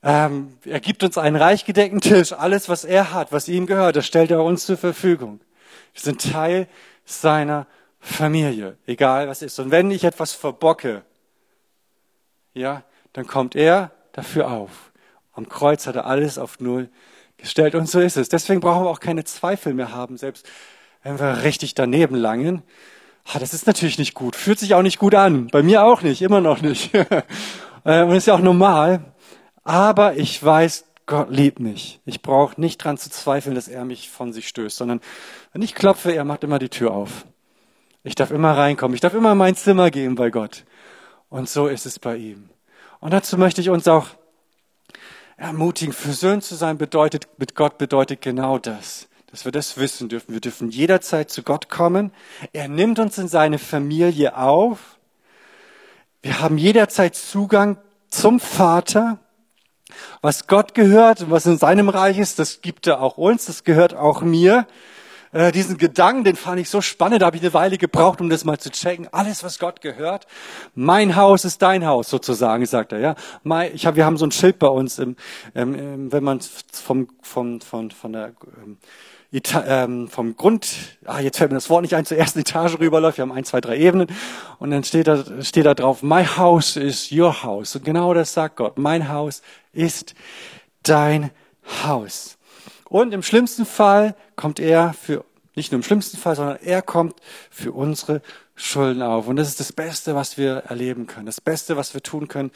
[0.04, 2.34] Ähm, er gibt uns einen reich gedeckten Tisch.
[2.34, 5.40] Alles, was er hat, was ihm gehört, das stellt er uns zur Verfügung.
[5.94, 6.68] Wir sind Teil
[7.06, 7.66] seiner
[8.00, 9.60] Familie, egal was ist.
[9.60, 11.04] Und wenn ich etwas verbocke,
[12.54, 12.84] ja,
[13.14, 14.92] dann kommt er dafür auf.
[15.34, 16.90] Am Kreuz hat er alles auf Null
[17.38, 18.30] gestellt und so ist es.
[18.30, 20.48] Deswegen brauchen wir auch keine Zweifel mehr haben, selbst
[21.04, 22.64] wenn wir richtig daneben langen.
[23.26, 25.48] Ah, das ist natürlich nicht gut, fühlt sich auch nicht gut an.
[25.48, 26.92] Bei mir auch nicht, immer noch nicht.
[27.86, 29.00] Äh, und ist ja auch normal.
[29.67, 31.99] Aber ich weiß, Gott liebt mich.
[32.06, 35.01] Ich brauche nicht dran zu zweifeln, dass er mich von sich stößt, sondern
[35.51, 37.25] wenn ich klopfe, er macht immer die Tür auf.
[38.01, 38.95] Ich darf immer reinkommen.
[38.95, 40.63] Ich darf immer in mein Zimmer gehen bei Gott.
[41.27, 42.49] Und so ist es bei ihm.
[43.01, 44.08] Und dazu möchte ich uns auch
[45.36, 45.93] ermutigen.
[45.93, 49.10] Versöhnt zu sein bedeutet, mit Gott bedeutet genau das.
[49.32, 50.32] Dass wir das wissen dürfen.
[50.32, 52.13] Wir dürfen jederzeit zu Gott kommen.
[52.53, 54.97] Er nimmt uns in seine Familie auf.
[56.21, 57.77] Wir haben jederzeit Zugang
[58.08, 59.19] zum Vater.
[60.21, 63.63] Was Gott gehört und was in seinem Reich ist, das gibt er auch uns, das
[63.63, 64.67] gehört auch mir.
[65.34, 68.30] Äh, diesen Gedanken, den fand ich so spannend, da habe ich eine Weile gebraucht, um
[68.30, 69.08] das mal zu checken.
[69.12, 70.26] Alles, was Gott gehört,
[70.73, 73.00] mein Haus ist dein Haus sozusagen, sagt er.
[73.00, 75.15] Ja, mein, ich hab, wir haben so ein Schild bei uns, im,
[75.54, 78.78] ähm, wenn man vom, vom, von, von der ähm,
[79.30, 80.69] Eta ähm, vom Grund,
[81.06, 83.17] ah, jetzt fällt mir das Wort nicht ein, zur ersten Etage rüberläuft.
[83.17, 84.08] Wir haben ein, zwei, drei Ebenen.
[84.58, 87.76] Und dann steht da, steht da drauf, my house is your house.
[87.76, 88.78] Und genau das sagt Gott.
[88.78, 89.41] Mein Haus
[89.78, 90.16] ist
[90.84, 91.32] dein
[91.84, 92.38] Haus.
[92.90, 97.16] Und im schlimmsten Fall kommt er für, nicht nur im schlimmsten Fall, sondern er kommt
[97.50, 98.22] für unsere
[98.56, 99.28] Schulden auf.
[99.28, 101.26] Und das ist das Beste, was wir erleben können.
[101.26, 102.52] Das Beste, was wir tun können,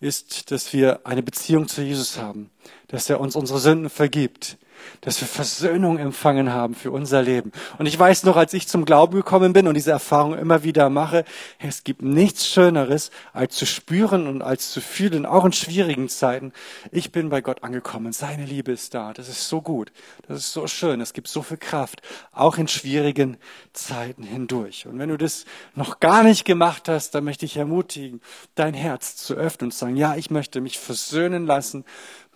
[0.00, 2.50] ist, dass wir eine Beziehung zu Jesus haben,
[2.88, 4.56] dass er uns unsere Sünden vergibt,
[5.00, 7.52] dass wir Versöhnung empfangen haben für unser Leben.
[7.78, 10.90] Und ich weiß noch, als ich zum Glauben gekommen bin und diese Erfahrung immer wieder
[10.90, 11.24] mache,
[11.58, 16.52] es gibt nichts Schöneres, als zu spüren und als zu fühlen, auch in schwierigen Zeiten.
[16.90, 18.12] Ich bin bei Gott angekommen.
[18.12, 19.12] Seine Liebe ist da.
[19.12, 19.92] Das ist so gut.
[20.28, 21.00] Das ist so schön.
[21.00, 23.36] Es gibt so viel Kraft, auch in schwierigen
[23.72, 24.86] Zeiten hindurch.
[24.86, 28.20] Und wenn du das noch gar nicht gemacht hast, dann möchte ich ermutigen,
[28.54, 31.84] dein Herz zu öffnen und zu sagen, ja, ich möchte mich versöhnen lassen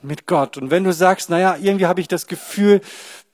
[0.03, 0.57] mit Gott.
[0.57, 2.81] Und wenn du sagst, naja, irgendwie habe ich das Gefühl,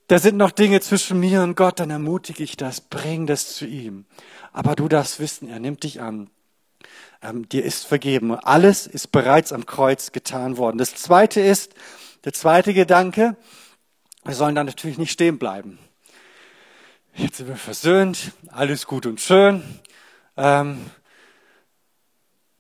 [0.09, 3.67] da sind noch Dinge zwischen mir und Gott, dann ermutige ich das, bring das zu
[3.67, 4.05] ihm.
[4.53, 6.31] Aber du darfst wissen, er nimmt dich an.
[7.23, 8.35] ähm, dir ist vergeben.
[8.35, 10.79] Alles ist bereits am Kreuz getan worden.
[10.79, 11.75] Das zweite ist,
[12.25, 13.37] der zweite Gedanke,
[14.25, 15.79] wir sollen da natürlich nicht stehen bleiben.
[17.15, 19.63] Jetzt sind wir versöhnt, alles gut und schön.
[20.37, 20.79] Ähm,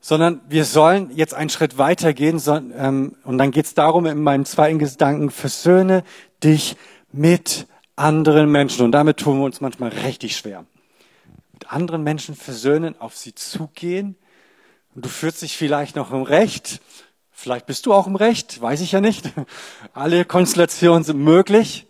[0.05, 2.43] sondern wir sollen jetzt einen Schritt weitergehen.
[2.77, 6.03] Ähm, und dann geht es darum, in meinem zweiten Gedanken, versöhne
[6.43, 6.77] dich
[7.13, 8.85] mit anderen Menschen.
[8.85, 10.67] Und damit tun wir uns manchmal richtig schwer.
[11.53, 14.17] Mit anderen Menschen versöhnen, auf sie zugehen.
[14.95, 16.81] Und du fühlst dich vielleicht noch im Recht.
[17.31, 19.31] Vielleicht bist du auch im Recht, weiß ich ja nicht.
[19.95, 21.87] Alle Konstellationen sind möglich,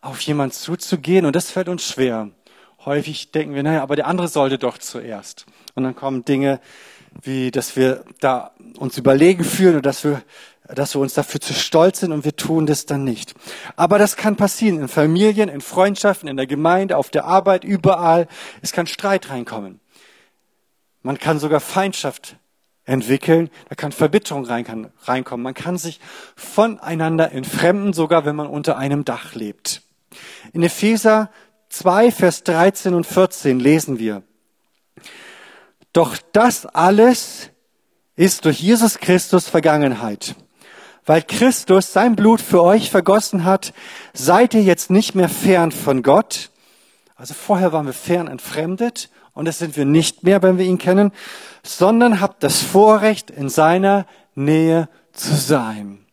[0.00, 1.26] auf jemand zuzugehen.
[1.26, 2.30] Und das fällt uns schwer.
[2.84, 5.46] Häufig denken wir, naja, aber der andere sollte doch zuerst.
[5.76, 6.60] Und dann kommen Dinge,
[7.20, 10.22] wie, dass wir da uns überlegen fühlen und dass wir,
[10.66, 13.34] dass wir uns dafür zu stolz sind und wir tun das dann nicht.
[13.76, 18.28] Aber das kann passieren in Familien, in Freundschaften, in der Gemeinde, auf der Arbeit, überall.
[18.62, 19.80] Es kann Streit reinkommen.
[21.02, 22.36] Man kann sogar Feindschaft
[22.84, 25.42] entwickeln, da kann Verbitterung reinkommen.
[25.42, 26.00] Man kann sich
[26.36, 29.82] voneinander entfremden, sogar wenn man unter einem Dach lebt.
[30.52, 31.30] In Epheser
[31.68, 34.22] 2, Vers 13 und 14 lesen wir,
[35.92, 37.50] doch das alles
[38.16, 40.34] ist durch Jesus Christus Vergangenheit.
[41.04, 43.74] Weil Christus sein Blut für euch vergossen hat,
[44.12, 46.50] seid ihr jetzt nicht mehr fern von Gott.
[47.16, 50.78] Also vorher waren wir fern entfremdet und das sind wir nicht mehr, wenn wir ihn
[50.78, 51.12] kennen,
[51.62, 56.06] sondern habt das Vorrecht, in seiner Nähe zu sein.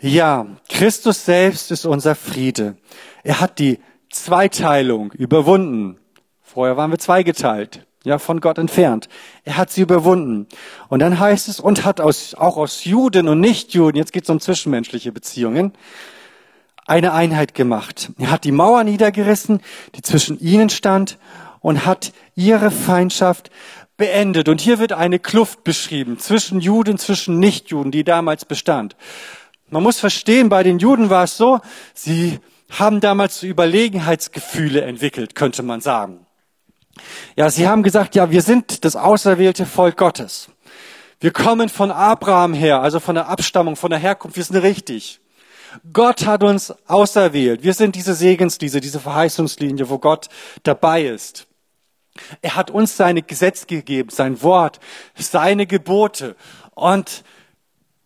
[0.00, 2.76] Ja, Christus selbst ist unser Friede.
[3.22, 5.98] Er hat die Zweiteilung überwunden.
[6.42, 9.08] Vorher waren wir zweigeteilt ja, von Gott entfernt.
[9.44, 10.46] Er hat sie überwunden.
[10.88, 14.30] Und dann heißt es, und hat aus, auch aus Juden und Nichtjuden, jetzt geht es
[14.30, 15.72] um zwischenmenschliche Beziehungen,
[16.86, 18.10] eine Einheit gemacht.
[18.18, 19.60] Er hat die Mauer niedergerissen,
[19.94, 21.18] die zwischen ihnen stand,
[21.60, 23.50] und hat ihre Feindschaft
[23.98, 24.48] beendet.
[24.48, 28.96] Und hier wird eine Kluft beschrieben zwischen Juden, zwischen Nichtjuden, die damals bestand.
[29.68, 31.60] Man muss verstehen, bei den Juden war es so,
[31.94, 36.26] sie haben damals so Überlegenheitsgefühle entwickelt, könnte man sagen.
[37.36, 40.48] Ja, sie haben gesagt, ja, wir sind das auserwählte Volk Gottes.
[41.20, 45.20] Wir kommen von Abraham her, also von der Abstammung, von der Herkunft, wir sind richtig.
[45.92, 47.62] Gott hat uns auserwählt.
[47.62, 50.28] Wir sind diese Segenslinie, diese Verheißungslinie, wo Gott
[50.62, 51.46] dabei ist.
[52.42, 54.80] Er hat uns seine Gesetze gegeben, sein Wort,
[55.16, 56.36] seine Gebote.
[56.74, 57.22] Und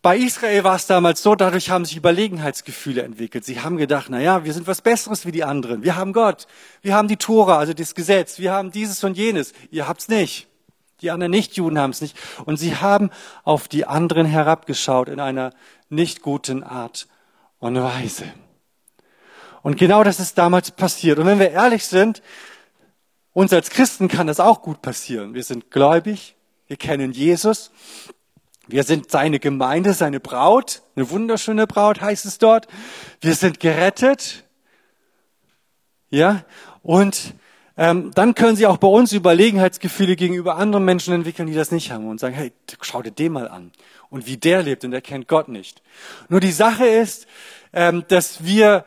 [0.05, 3.47] bei Israel war es damals so, dadurch haben sich Überlegenheitsgefühle entwickelt.
[3.47, 5.83] Sie haben gedacht, na ja, wir sind was Besseres wie die anderen.
[5.83, 6.47] Wir haben Gott.
[6.83, 8.39] Wir haben die Tora, also das Gesetz.
[8.39, 9.55] Wir haben dieses und jenes.
[9.71, 10.47] Ihr habt's nicht.
[11.01, 12.19] Die anderen Nichtjuden haben es nicht.
[12.45, 13.09] Und sie haben
[13.45, 15.55] auf die anderen herabgeschaut in einer
[15.89, 17.09] nicht guten Art
[17.59, 18.27] und Weise.
[19.63, 21.19] Und genau das ist damals passiert.
[21.19, 22.21] Und wenn wir ehrlich sind,
[23.33, 25.33] uns als Christen kann das auch gut passieren.
[25.33, 26.37] Wir sind gläubig,
[26.67, 27.71] wir kennen Jesus
[28.67, 32.67] wir sind seine Gemeinde, seine Braut, eine wunderschöne Braut heißt es dort.
[33.21, 34.45] Wir sind gerettet.
[36.11, 36.45] Ja,
[36.83, 37.35] und
[37.77, 41.91] ähm, dann können sie auch bei uns Überlegenheitsgefühle gegenüber anderen Menschen entwickeln, die das nicht
[41.91, 43.73] haben und sagen, hey, schau dir den mal an.
[44.11, 45.83] Und wie der lebt und er kennt Gott nicht.
[46.29, 47.27] Nur die Sache ist,
[47.73, 48.85] ähm, dass wir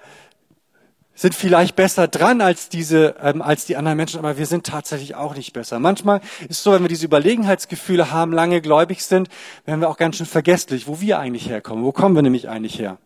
[1.18, 5.16] sind vielleicht besser dran als diese, ähm, als die anderen Menschen, aber wir sind tatsächlich
[5.16, 5.80] auch nicht besser.
[5.80, 9.28] Manchmal ist es so, wenn wir diese Überlegenheitsgefühle haben, lange gläubig sind,
[9.66, 11.84] werden wir auch ganz schön vergesslich, wo wir eigentlich herkommen.
[11.84, 13.00] Wo kommen wir nämlich eigentlich her?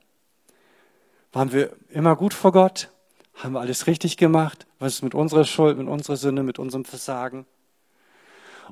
[1.32, 2.90] Waren wir immer gut vor Gott?
[3.36, 4.68] Haben wir alles richtig gemacht?
[4.78, 7.46] Was ist mit unserer Schuld, mit unserer Sünde, mit unserem Versagen?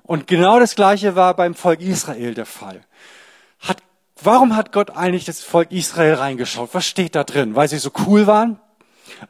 [0.04, 2.82] Und genau das Gleiche war beim Volk Israel der Fall.
[3.60, 3.78] Hat,
[4.22, 6.72] warum hat Gott eigentlich das Volk Israel reingeschaut?
[6.74, 7.56] Was steht da drin?
[7.56, 8.60] Weil sie so cool waren?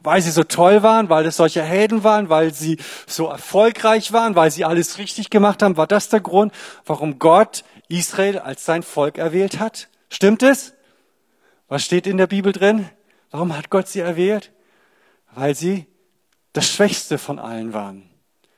[0.02, 4.34] Weil sie so toll waren, weil es solche Helden waren, weil sie so erfolgreich waren,
[4.34, 5.76] weil sie alles richtig gemacht haben.
[5.76, 6.52] War das der Grund,
[6.86, 9.88] warum Gott Israel als sein Volk erwählt hat?
[10.08, 10.74] Stimmt es?
[11.68, 12.88] Was steht in der Bibel drin?
[13.30, 14.52] Warum hat Gott sie erwählt?
[15.32, 15.86] Weil sie
[16.52, 18.10] das Schwächste von allen waren.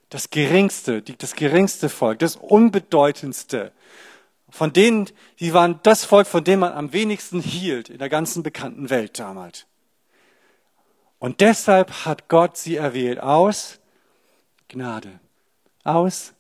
[0.09, 3.73] Das geringste, das geringste Volk, das unbedeutendste.
[4.49, 5.09] Von denen,
[5.41, 9.19] die waren das Volk, von dem man am wenigsten hielt in der ganzen bekannten Welt
[9.19, 9.67] damals.
[11.23, 13.79] Und deshalb hat Gott sie erwählt aus
[14.67, 15.21] Gnade,
[15.85, 16.35] aus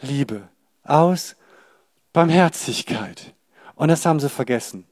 [0.00, 0.48] Liebe,
[0.82, 1.36] aus
[2.12, 3.32] Barmherzigkeit.
[3.76, 4.88] Und das haben sie vergessen.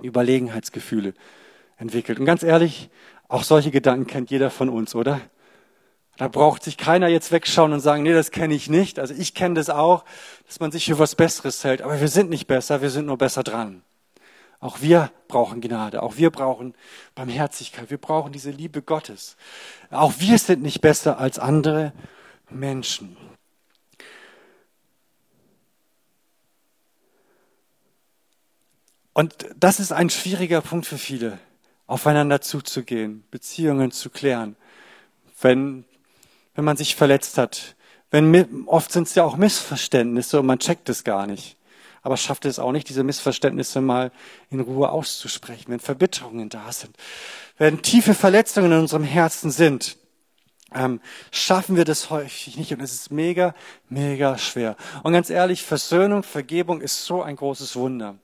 [0.00, 1.14] Überlegenheitsgefühle
[1.76, 2.20] entwickelt.
[2.20, 2.88] Und ganz ehrlich,
[3.26, 5.20] auch solche Gedanken kennt jeder von uns, oder?
[6.16, 9.00] Da braucht sich keiner jetzt wegschauen und sagen, nee, das kenne ich nicht.
[9.00, 10.04] Also ich kenne das auch,
[10.46, 11.82] dass man sich für was Besseres hält.
[11.82, 13.82] Aber wir sind nicht besser, wir sind nur besser dran.
[14.60, 16.74] Auch wir brauchen Gnade, auch wir brauchen
[17.14, 19.36] Barmherzigkeit, wir brauchen diese Liebe Gottes.
[19.90, 21.92] Auch wir sind nicht besser als andere
[22.48, 23.16] Menschen.
[29.12, 31.38] Und das ist ein schwieriger Punkt für viele,
[31.86, 34.56] aufeinander zuzugehen, Beziehungen zu klären,
[35.40, 35.86] wenn,
[36.54, 37.76] wenn man sich verletzt hat.
[38.10, 41.55] Wenn, oft sind es ja auch Missverständnisse und man checkt es gar nicht.
[42.06, 44.12] Aber schafft es auch nicht, diese Missverständnisse mal
[44.48, 46.96] in Ruhe auszusprechen, wenn Verbitterungen da sind,
[47.58, 49.96] wenn tiefe Verletzungen in unserem Herzen sind,
[50.72, 51.00] ähm,
[51.32, 53.56] schaffen wir das häufig nicht und es ist mega,
[53.88, 54.76] mega schwer.
[55.02, 58.14] Und ganz ehrlich, Versöhnung, Vergebung ist so ein großes Wunder.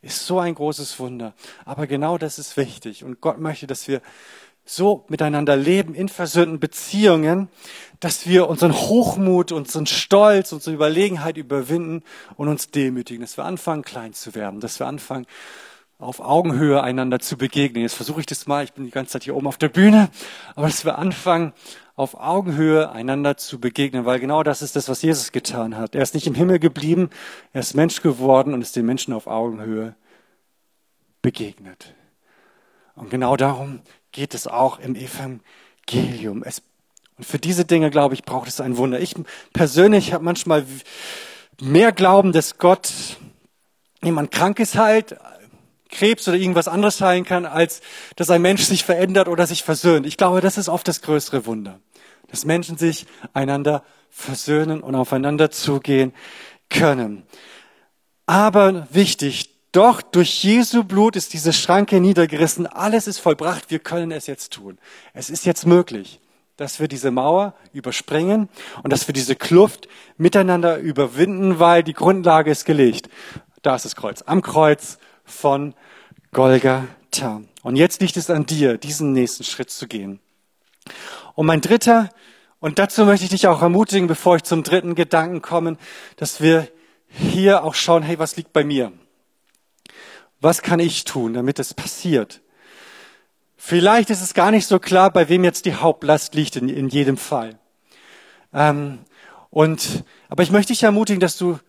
[0.00, 1.34] Ist so ein großes Wunder.
[1.66, 3.04] Aber genau das ist wichtig.
[3.04, 4.00] Und Gott möchte, dass wir
[4.64, 7.48] so miteinander leben in versöhnten Beziehungen,
[8.00, 12.02] dass wir unseren Hochmut, unseren Stolz, unsere Überlegenheit überwinden
[12.36, 15.26] und uns demütigen, dass wir anfangen, klein zu werden, dass wir anfangen,
[15.98, 17.82] auf Augenhöhe einander zu begegnen.
[17.82, 20.10] Jetzt versuche ich das mal, ich bin die ganze Zeit hier oben auf der Bühne,
[20.56, 21.52] aber dass wir anfangen,
[21.94, 25.94] auf Augenhöhe einander zu begegnen, weil genau das ist das, was Jesus getan hat.
[25.94, 27.10] Er ist nicht im Himmel geblieben,
[27.52, 29.94] er ist Mensch geworden und ist den Menschen auf Augenhöhe
[31.20, 31.94] begegnet.
[32.96, 33.80] Und genau darum
[34.12, 36.42] geht es auch im Evangelium.
[36.44, 36.62] Es,
[37.18, 39.00] und für diese Dinge, glaube ich, braucht es ein Wunder.
[39.00, 39.14] Ich
[39.52, 40.64] persönlich habe manchmal
[41.60, 42.92] mehr Glauben, dass Gott
[44.02, 45.16] jemand Krankes heilt,
[45.90, 47.82] Krebs oder irgendwas anderes heilen kann, als
[48.16, 50.06] dass ein Mensch sich verändert oder sich versöhnt.
[50.06, 51.80] Ich glaube, das ist oft das größere Wunder,
[52.28, 56.12] dass Menschen sich einander versöhnen und aufeinander zugehen
[56.70, 57.24] können.
[58.26, 62.66] Aber wichtig, doch durch Jesu Blut ist diese Schranke niedergerissen.
[62.66, 63.70] Alles ist vollbracht.
[63.70, 64.78] Wir können es jetzt tun.
[65.14, 66.20] Es ist jetzt möglich,
[66.58, 68.50] dass wir diese Mauer überspringen
[68.82, 73.08] und dass wir diese Kluft miteinander überwinden, weil die Grundlage ist gelegt.
[73.62, 74.22] Da ist das Kreuz.
[74.26, 75.74] Am Kreuz von
[76.32, 77.40] Golgatha.
[77.62, 80.20] Und jetzt liegt es an dir, diesen nächsten Schritt zu gehen.
[81.34, 82.10] Und mein dritter,
[82.60, 85.78] und dazu möchte ich dich auch ermutigen, bevor ich zum dritten Gedanken komme,
[86.16, 86.68] dass wir
[87.08, 88.92] hier auch schauen, hey, was liegt bei mir?
[90.42, 92.40] Was kann ich tun, damit es passiert?
[93.56, 96.88] Vielleicht ist es gar nicht so klar, bei wem jetzt die Hauptlast liegt in, in
[96.88, 97.60] jedem Fall.
[98.52, 98.98] Ähm,
[99.50, 101.60] und, aber ich möchte dich ermutigen, dass du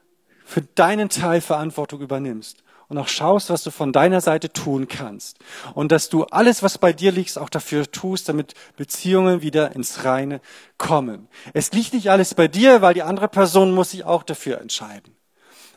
[0.44, 5.38] für deinen Teil Verantwortung übernimmst und auch schaust, was du von deiner Seite tun kannst.
[5.76, 10.04] Und dass du alles, was bei dir liegt, auch dafür tust, damit Beziehungen wieder ins
[10.04, 10.42] Reine
[10.80, 11.28] kommen.
[11.54, 15.16] Es liegt nicht alles bei dir, weil die andere Person muss sich auch dafür entscheiden.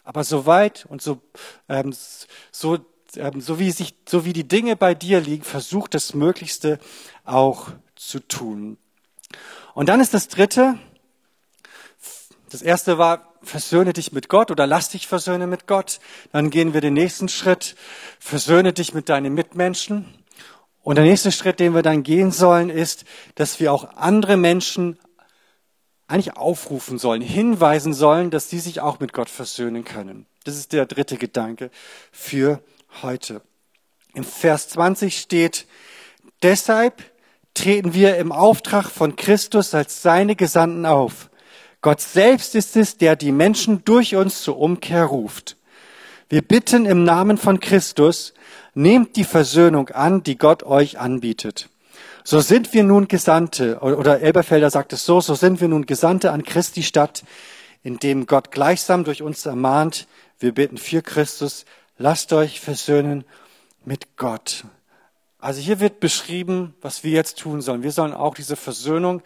[0.07, 1.21] Aber so weit und so,
[1.69, 1.93] ähm,
[2.53, 2.79] so,
[3.17, 6.79] ähm, so, wie sich, so wie die Dinge bei dir liegen, versuch das Möglichste
[7.25, 8.79] auch zu tun.
[9.75, 10.79] Und dann ist das Dritte,
[12.51, 15.99] das Erste war, versöhne dich mit Gott oder lass dich versöhnen mit Gott.
[16.31, 17.75] Dann gehen wir den nächsten Schritt,
[18.21, 20.07] versöhne dich mit deinen Mitmenschen.
[20.85, 25.01] Und der nächste Schritt, den wir dann gehen sollen, ist, dass wir auch andere Menschen
[26.09, 30.27] eigentlich aufrufen sollen, hinweisen sollen, dass sie sich auch mit Gott versöhnen können.
[30.45, 31.71] Das ist der dritte Gedanke
[32.13, 32.61] für
[33.03, 33.43] heute.
[34.15, 35.67] Im Vers 20 steht,
[36.43, 37.03] deshalb
[37.55, 41.31] treten wir im Auftrag von Christus als seine Gesandten auf.
[41.81, 45.57] Gott selbst ist es, der die Menschen durch uns zur Umkehr ruft.
[46.29, 48.35] Wir bitten im Namen von Christus,
[48.75, 51.69] nehmt die Versöhnung an, die Gott euch anbietet.
[52.29, 56.33] So sind wir nun Gesandte, oder Elberfelder sagt es so, so sind wir nun Gesandte
[56.33, 57.23] an Christi Stadt,
[57.85, 60.09] in dem Gott gleichsam durch uns ermahnt,
[60.41, 61.67] wir beten für Christus,
[61.99, 63.25] lasst euch versöhnen
[63.85, 64.65] mit Gott.
[65.39, 67.85] Also hier wird beschrieben, was wir jetzt tun sollen.
[67.85, 69.23] Wir sollen auch diese Versöhnung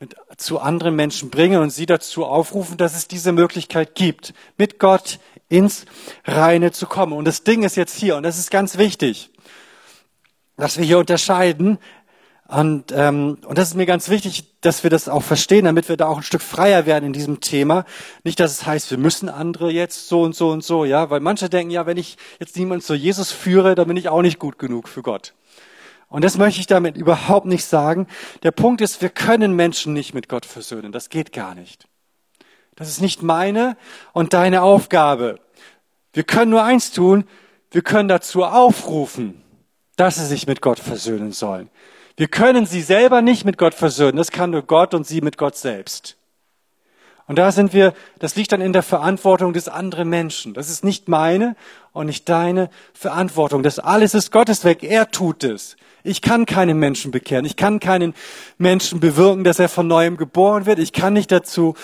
[0.00, 4.78] mit, zu anderen Menschen bringen und sie dazu aufrufen, dass es diese Möglichkeit gibt, mit
[4.78, 5.18] Gott
[5.50, 5.84] ins
[6.24, 7.12] Reine zu kommen.
[7.12, 9.28] Und das Ding ist jetzt hier, und das ist ganz wichtig,
[10.56, 11.78] dass wir hier unterscheiden,
[12.52, 15.96] und, ähm, und das ist mir ganz wichtig, dass wir das auch verstehen, damit wir
[15.96, 17.86] da auch ein Stück freier werden in diesem Thema.
[18.24, 21.20] Nicht, dass es heißt, wir müssen andere jetzt so und so und so, ja, weil
[21.20, 24.38] manche denken, ja, wenn ich jetzt niemanden zu Jesus führe, dann bin ich auch nicht
[24.38, 25.32] gut genug für Gott.
[26.08, 28.06] Und das möchte ich damit überhaupt nicht sagen.
[28.42, 30.92] Der Punkt ist, wir können Menschen nicht mit Gott versöhnen.
[30.92, 31.88] Das geht gar nicht.
[32.74, 33.78] Das ist nicht meine
[34.12, 35.40] und deine Aufgabe.
[36.12, 37.24] Wir können nur eins tun,
[37.70, 39.42] wir können dazu aufrufen,
[39.96, 41.70] dass sie sich mit Gott versöhnen sollen.
[42.16, 44.16] Wir können sie selber nicht mit Gott versöhnen.
[44.16, 46.16] Das kann nur Gott und sie mit Gott selbst.
[47.26, 50.54] Und da sind wir, das liegt dann in der Verantwortung des anderen Menschen.
[50.54, 51.56] Das ist nicht meine
[51.92, 53.62] und nicht deine Verantwortung.
[53.62, 54.82] Das alles ist Gottes Weg.
[54.82, 55.76] Er tut es.
[56.04, 57.44] Ich kann keinen Menschen bekehren.
[57.44, 58.14] Ich kann keinen
[58.58, 60.80] Menschen bewirken, dass er von neuem geboren wird.
[60.80, 61.74] Ich kann nicht dazu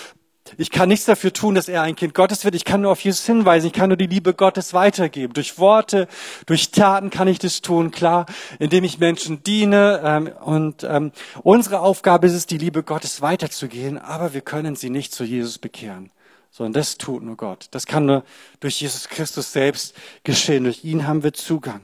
[0.57, 2.55] ich kann nichts dafür tun, dass er ein Kind Gottes wird.
[2.55, 3.67] Ich kann nur auf Jesus hinweisen.
[3.67, 5.33] Ich kann nur die Liebe Gottes weitergeben.
[5.33, 6.09] Durch Worte,
[6.47, 8.27] durch Taten kann ich das tun, klar,
[8.59, 10.01] indem ich Menschen diene.
[10.05, 13.99] Ähm, und ähm, unsere Aufgabe ist es, die Liebe Gottes weiterzugehen.
[13.99, 16.11] Aber wir können sie nicht zu Jesus bekehren,
[16.51, 17.69] sondern das tut nur Gott.
[17.73, 18.25] Das kann nur
[18.61, 20.65] durch Jesus Christus selbst geschehen.
[20.65, 21.81] Durch ihn haben wir Zugang.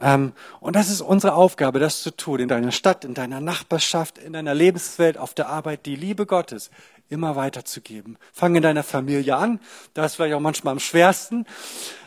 [0.00, 4.18] Ähm, und das ist unsere Aufgabe, das zu tun, in deiner Stadt, in deiner Nachbarschaft,
[4.18, 6.70] in deiner Lebenswelt, auf der Arbeit, die Liebe Gottes
[7.08, 8.16] immer weiterzugeben.
[8.32, 9.60] Fang in deiner Familie an,
[9.94, 11.44] da ist vielleicht auch manchmal am schwersten.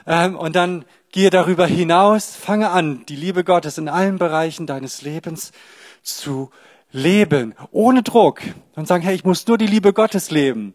[0.07, 5.01] Ähm, und dann gehe darüber hinaus, fange an, die Liebe Gottes in allen Bereichen deines
[5.01, 5.51] Lebens
[6.01, 6.49] zu
[6.91, 8.41] leben, ohne Druck.
[8.75, 10.73] Und sagen, hey, ich muss nur die Liebe Gottes leben.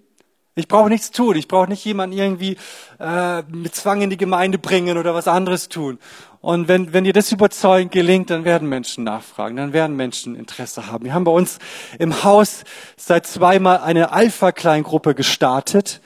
[0.58, 1.36] Ich brauche nichts tun.
[1.36, 2.56] Ich brauche nicht jemanden irgendwie
[2.98, 6.00] äh, mit Zwang in die Gemeinde bringen oder was anderes tun.
[6.40, 10.86] Und wenn, wenn dir das überzeugend gelingt, dann werden Menschen nachfragen, dann werden Menschen Interesse
[10.86, 11.04] haben.
[11.04, 11.58] Wir haben bei uns
[11.98, 12.62] im Haus
[12.96, 16.00] seit zweimal eine Alpha-Kleingruppe gestartet.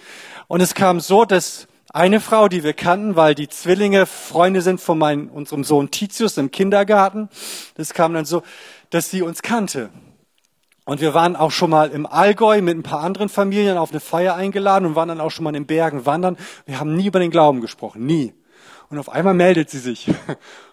[0.48, 4.80] Und es kam so, dass eine Frau, die wir kannten, weil die Zwillinge Freunde sind
[4.80, 7.28] von meinem, unserem Sohn Titius im Kindergarten,
[7.74, 8.42] das kam dann so,
[8.88, 9.90] dass sie uns kannte.
[10.84, 14.00] Und wir waren auch schon mal im Allgäu mit ein paar anderen Familien auf eine
[14.00, 16.38] Feier eingeladen und waren dann auch schon mal in den Bergen wandern.
[16.64, 18.32] Wir haben nie über den Glauben gesprochen, nie.
[18.92, 20.12] Und auf einmal meldet sie sich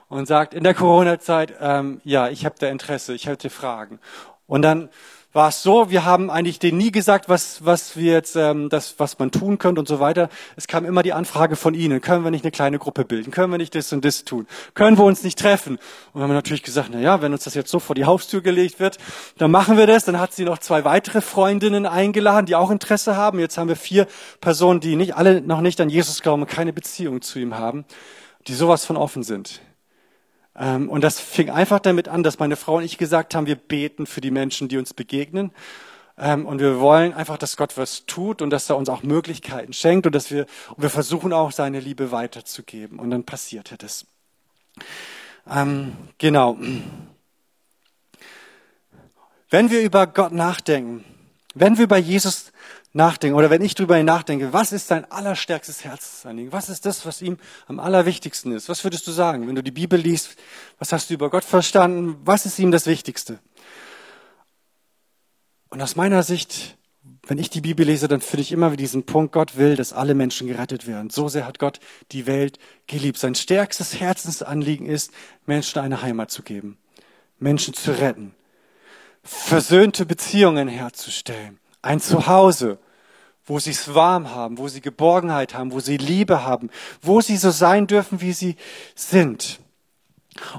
[0.09, 4.01] und sagt in der Corona-Zeit, ähm, ja, ich habe da Interesse, ich hätte Fragen.
[4.45, 4.89] Und dann
[5.32, 8.95] war es so, wir haben eigentlich denen nie gesagt, was, was wir jetzt, ähm, das,
[8.97, 10.27] was man tun könnte und so weiter.
[10.55, 13.30] Es kam immer die Anfrage von ihnen, können wir nicht eine kleine Gruppe bilden?
[13.30, 14.47] Können wir nicht das und das tun?
[14.73, 15.77] Können wir uns nicht treffen?
[16.13, 18.41] Und wir haben natürlich gesagt, na ja, wenn uns das jetzt so vor die Haustür
[18.41, 18.97] gelegt wird,
[19.38, 20.03] dann machen wir das.
[20.03, 23.38] Dann hat sie noch zwei weitere Freundinnen eingeladen, die auch Interesse haben.
[23.39, 24.07] Jetzt haben wir vier
[24.41, 27.86] Personen, die nicht alle noch nicht an Jesus glauben und keine Beziehung zu ihm haben,
[28.47, 29.61] die sowas von offen sind.
[30.60, 33.55] Ähm, und das fing einfach damit an, dass meine Frau und ich gesagt haben, wir
[33.55, 35.51] beten für die Menschen, die uns begegnen.
[36.18, 39.72] Ähm, und wir wollen einfach, dass Gott was tut und dass er uns auch Möglichkeiten
[39.72, 40.45] schenkt und dass wir,
[40.76, 42.99] und wir versuchen auch seine Liebe weiterzugeben.
[42.99, 44.05] Und dann passierte das.
[45.49, 46.57] Ähm, genau.
[49.49, 51.05] Wenn wir über Gott nachdenken,
[51.55, 52.51] wenn wir über Jesus
[52.94, 56.52] nachdenken oder wenn ich darüber nachdenke, was ist dein allerstärkstes Herzensanliegen?
[56.52, 57.38] Was ist das, was ihm
[57.68, 58.70] am allerwichtigsten ist?
[58.70, 60.36] Was würdest du sagen, wenn du die Bibel liest?
[60.80, 62.18] Was hast du über Gott verstanden?
[62.26, 63.40] Was ist ihm das Wichtigste?
[65.70, 66.78] Und aus meiner Sicht,
[67.28, 69.94] wenn ich die Bibel lese, dann finde ich immer wieder diesen Punkt, Gott will, dass
[69.94, 71.12] alle Menschen gerettet werden.
[71.12, 71.80] So sehr hat Gott
[72.12, 73.20] die Welt geliebt.
[73.20, 75.12] Sein stärkstes Herzensanliegen ist,
[75.46, 76.80] Menschen eine Heimat zu geben,
[77.38, 78.34] Menschen zu retten,
[79.22, 82.77] versöhnte Beziehungen herzustellen ein Zuhause,
[83.45, 86.69] wo sie es warm haben, wo sie Geborgenheit haben, wo sie Liebe haben,
[87.01, 88.55] wo sie so sein dürfen, wie sie
[88.95, 89.59] sind.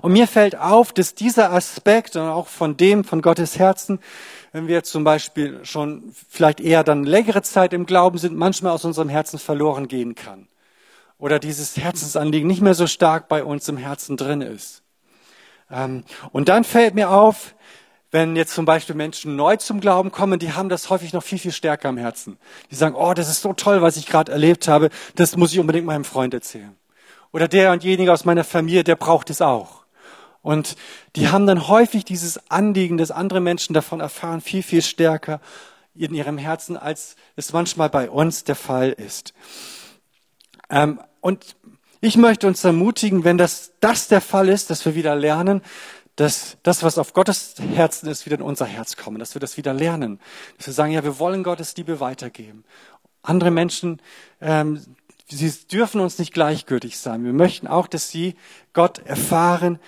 [0.03, 4.01] Und mir fällt auf, dass dieser Aspekt und auch von dem, von Gottes Herzen,
[4.53, 8.85] wenn wir zum Beispiel schon vielleicht eher dann längere Zeit im Glauben sind, manchmal aus
[8.85, 10.49] unserem Herzen verloren gehen kann.
[11.19, 14.83] Oder dieses Herzensanliegen nicht mehr so stark bei uns im Herzen drin ist.
[15.71, 17.55] Ähm, und dann fällt mir auf,
[18.11, 21.39] wenn jetzt zum Beispiel Menschen neu zum Glauben kommen, die haben das häufig noch viel,
[21.39, 22.39] viel stärker am Herzen.
[22.71, 25.61] Die sagen, oh, das ist so toll, was ich gerade erlebt habe, das muss ich
[25.61, 26.77] unbedingt meinem Freund erzählen.
[27.33, 29.85] Oder der und jenige aus meiner Familie, der braucht es auch.
[30.43, 30.77] Und
[31.17, 35.41] die haben dann häufig dieses Anliegen, dass andere Menschen davon erfahren, viel, viel stärker
[35.95, 39.35] in ihrem Herzen, als es manchmal bei uns der Fall ist.
[40.71, 41.57] Ähm, und
[42.01, 45.61] ich möchte uns ermutigen, wenn das, das der Fall ist, dass wir wieder lernen,
[46.21, 49.57] dass das, was auf Gottes Herzen ist, wieder in unser Herz kommen, dass wir das
[49.57, 50.21] wieder lernen,
[50.59, 52.65] dass wir sagen, ja, wir wollen Gottes Liebe weitergeben.
[53.23, 54.03] Andere Menschen,
[54.43, 54.85] ähm,
[55.31, 57.25] sie dürfen uns nicht gleichgültig sein.
[57.25, 58.35] Wir möchten auch, dass sie
[58.75, 59.79] Gott erfahren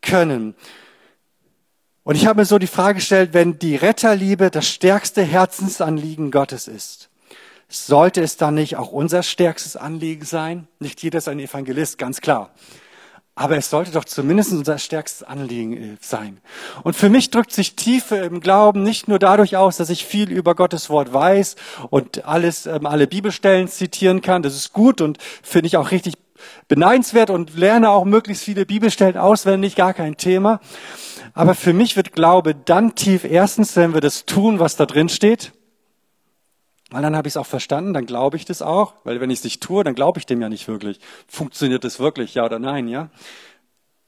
[0.00, 0.54] können.
[2.04, 6.68] Und ich habe mir so die Frage gestellt, wenn die Retterliebe das stärkste Herzensanliegen Gottes
[6.68, 7.10] ist,
[7.68, 10.68] sollte es dann nicht auch unser stärkstes Anliegen sein?
[10.78, 12.54] Nicht jeder ist ein Evangelist, ganz klar.
[13.38, 16.40] Aber es sollte doch zumindest unser stärkstes Anliegen äh, sein.
[16.82, 20.32] Und für mich drückt sich Tiefe im Glauben nicht nur dadurch aus, dass ich viel
[20.32, 21.56] über Gottes Wort weiß
[21.90, 24.42] und alles, ähm, alle Bibelstellen zitieren kann.
[24.42, 26.14] Das ist gut und finde ich auch richtig
[26.66, 30.60] beneidenswert und lerne auch möglichst viele Bibelstellen auswendig, gar kein Thema.
[31.34, 35.10] Aber für mich wird Glaube dann tief erstens, wenn wir das tun, was da drin
[35.10, 35.52] steht.
[36.90, 39.40] Weil dann habe ich es auch verstanden, dann glaube ich das auch, weil wenn ich
[39.40, 41.00] es nicht tue, dann glaube ich dem ja nicht wirklich.
[41.26, 43.10] Funktioniert das wirklich, ja oder nein, ja?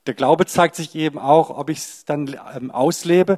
[0.06, 3.36] Der Glaube zeigt sich eben auch, ob ich es dann ähm, auslebe.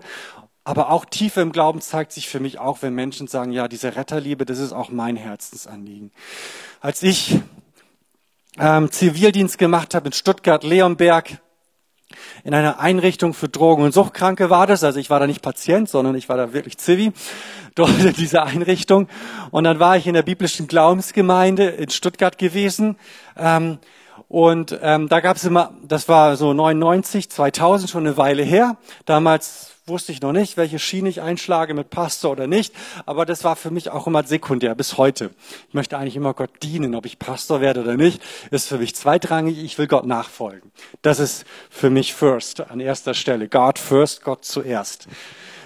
[0.62, 3.96] Aber auch Tiefe im Glauben zeigt sich für mich auch, wenn Menschen sagen, ja, diese
[3.96, 6.12] Retterliebe, das ist auch mein Herzensanliegen.
[6.80, 7.40] Als ich
[8.58, 11.40] ähm, Zivildienst gemacht habe in Stuttgart, Leonberg,
[12.44, 14.84] in einer Einrichtung für Drogen- und Suchtkranke war das.
[14.84, 17.12] Also ich war da nicht Patient, sondern ich war da wirklich Zivi
[17.74, 19.08] dort in dieser Einrichtung.
[19.50, 22.96] Und dann war ich in der biblischen Glaubensgemeinde in Stuttgart gewesen.
[23.36, 23.78] Ähm,
[24.28, 28.76] und ähm, da gab es immer, das war so 99, 2000, schon eine Weile her.
[29.04, 32.74] Damals wusste ich noch nicht, welche Schiene ich einschlage mit Pastor oder nicht.
[33.06, 35.30] Aber das war für mich auch immer sekundär bis heute.
[35.68, 38.94] Ich möchte eigentlich immer Gott dienen, ob ich Pastor werde oder nicht, ist für mich
[38.94, 39.58] zweitrangig.
[39.58, 40.70] Ich will Gott nachfolgen.
[41.02, 43.48] Das ist für mich first, an erster Stelle.
[43.48, 45.08] God first, Gott zuerst.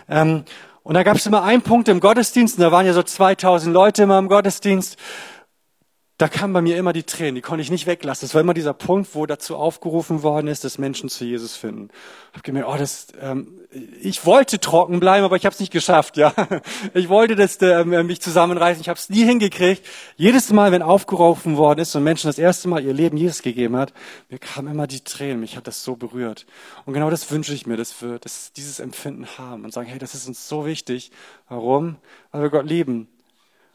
[0.08, 0.44] Ähm,
[0.82, 3.72] und da gab es immer einen Punkt im Gottesdienst, und da waren ja so 2000
[3.72, 4.98] Leute immer im Gottesdienst
[6.16, 8.26] da kamen bei mir immer die Tränen, die konnte ich nicht weglassen.
[8.26, 11.88] Es war immer dieser Punkt, wo dazu aufgerufen worden ist, dass Menschen zu Jesus finden.
[12.30, 13.58] Ich habe gemerkt, oh, das, ähm,
[14.00, 16.16] ich wollte trocken bleiben, aber ich habe es nicht geschafft.
[16.16, 16.32] Ja,
[16.94, 19.84] ich wollte das, äh, mich zusammenreißen, ich habe es nie hingekriegt.
[20.16, 23.76] Jedes Mal, wenn aufgerufen worden ist und Menschen das erste Mal ihr Leben Jesus gegeben
[23.76, 23.92] hat,
[24.28, 25.40] mir kamen immer die Tränen.
[25.40, 26.46] Mich hat das so berührt.
[26.86, 29.98] Und genau das wünsche ich mir, dass wir dass dieses Empfinden haben und sagen, hey,
[29.98, 31.10] das ist uns so wichtig.
[31.48, 31.96] Warum?
[32.30, 33.08] Weil wir Gott lieben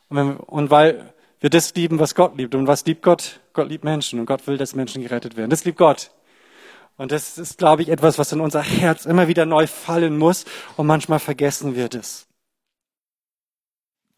[0.09, 2.55] und, wenn, und weil wir das lieben, was Gott liebt.
[2.55, 3.39] Und was liebt Gott?
[3.53, 5.49] Gott liebt Menschen und Gott will, dass Menschen gerettet werden.
[5.49, 6.11] Das liebt Gott.
[6.97, 10.43] Und das ist, glaube ich, etwas, was in unser Herz immer wieder neu fallen muss
[10.75, 12.27] und manchmal vergessen wird es.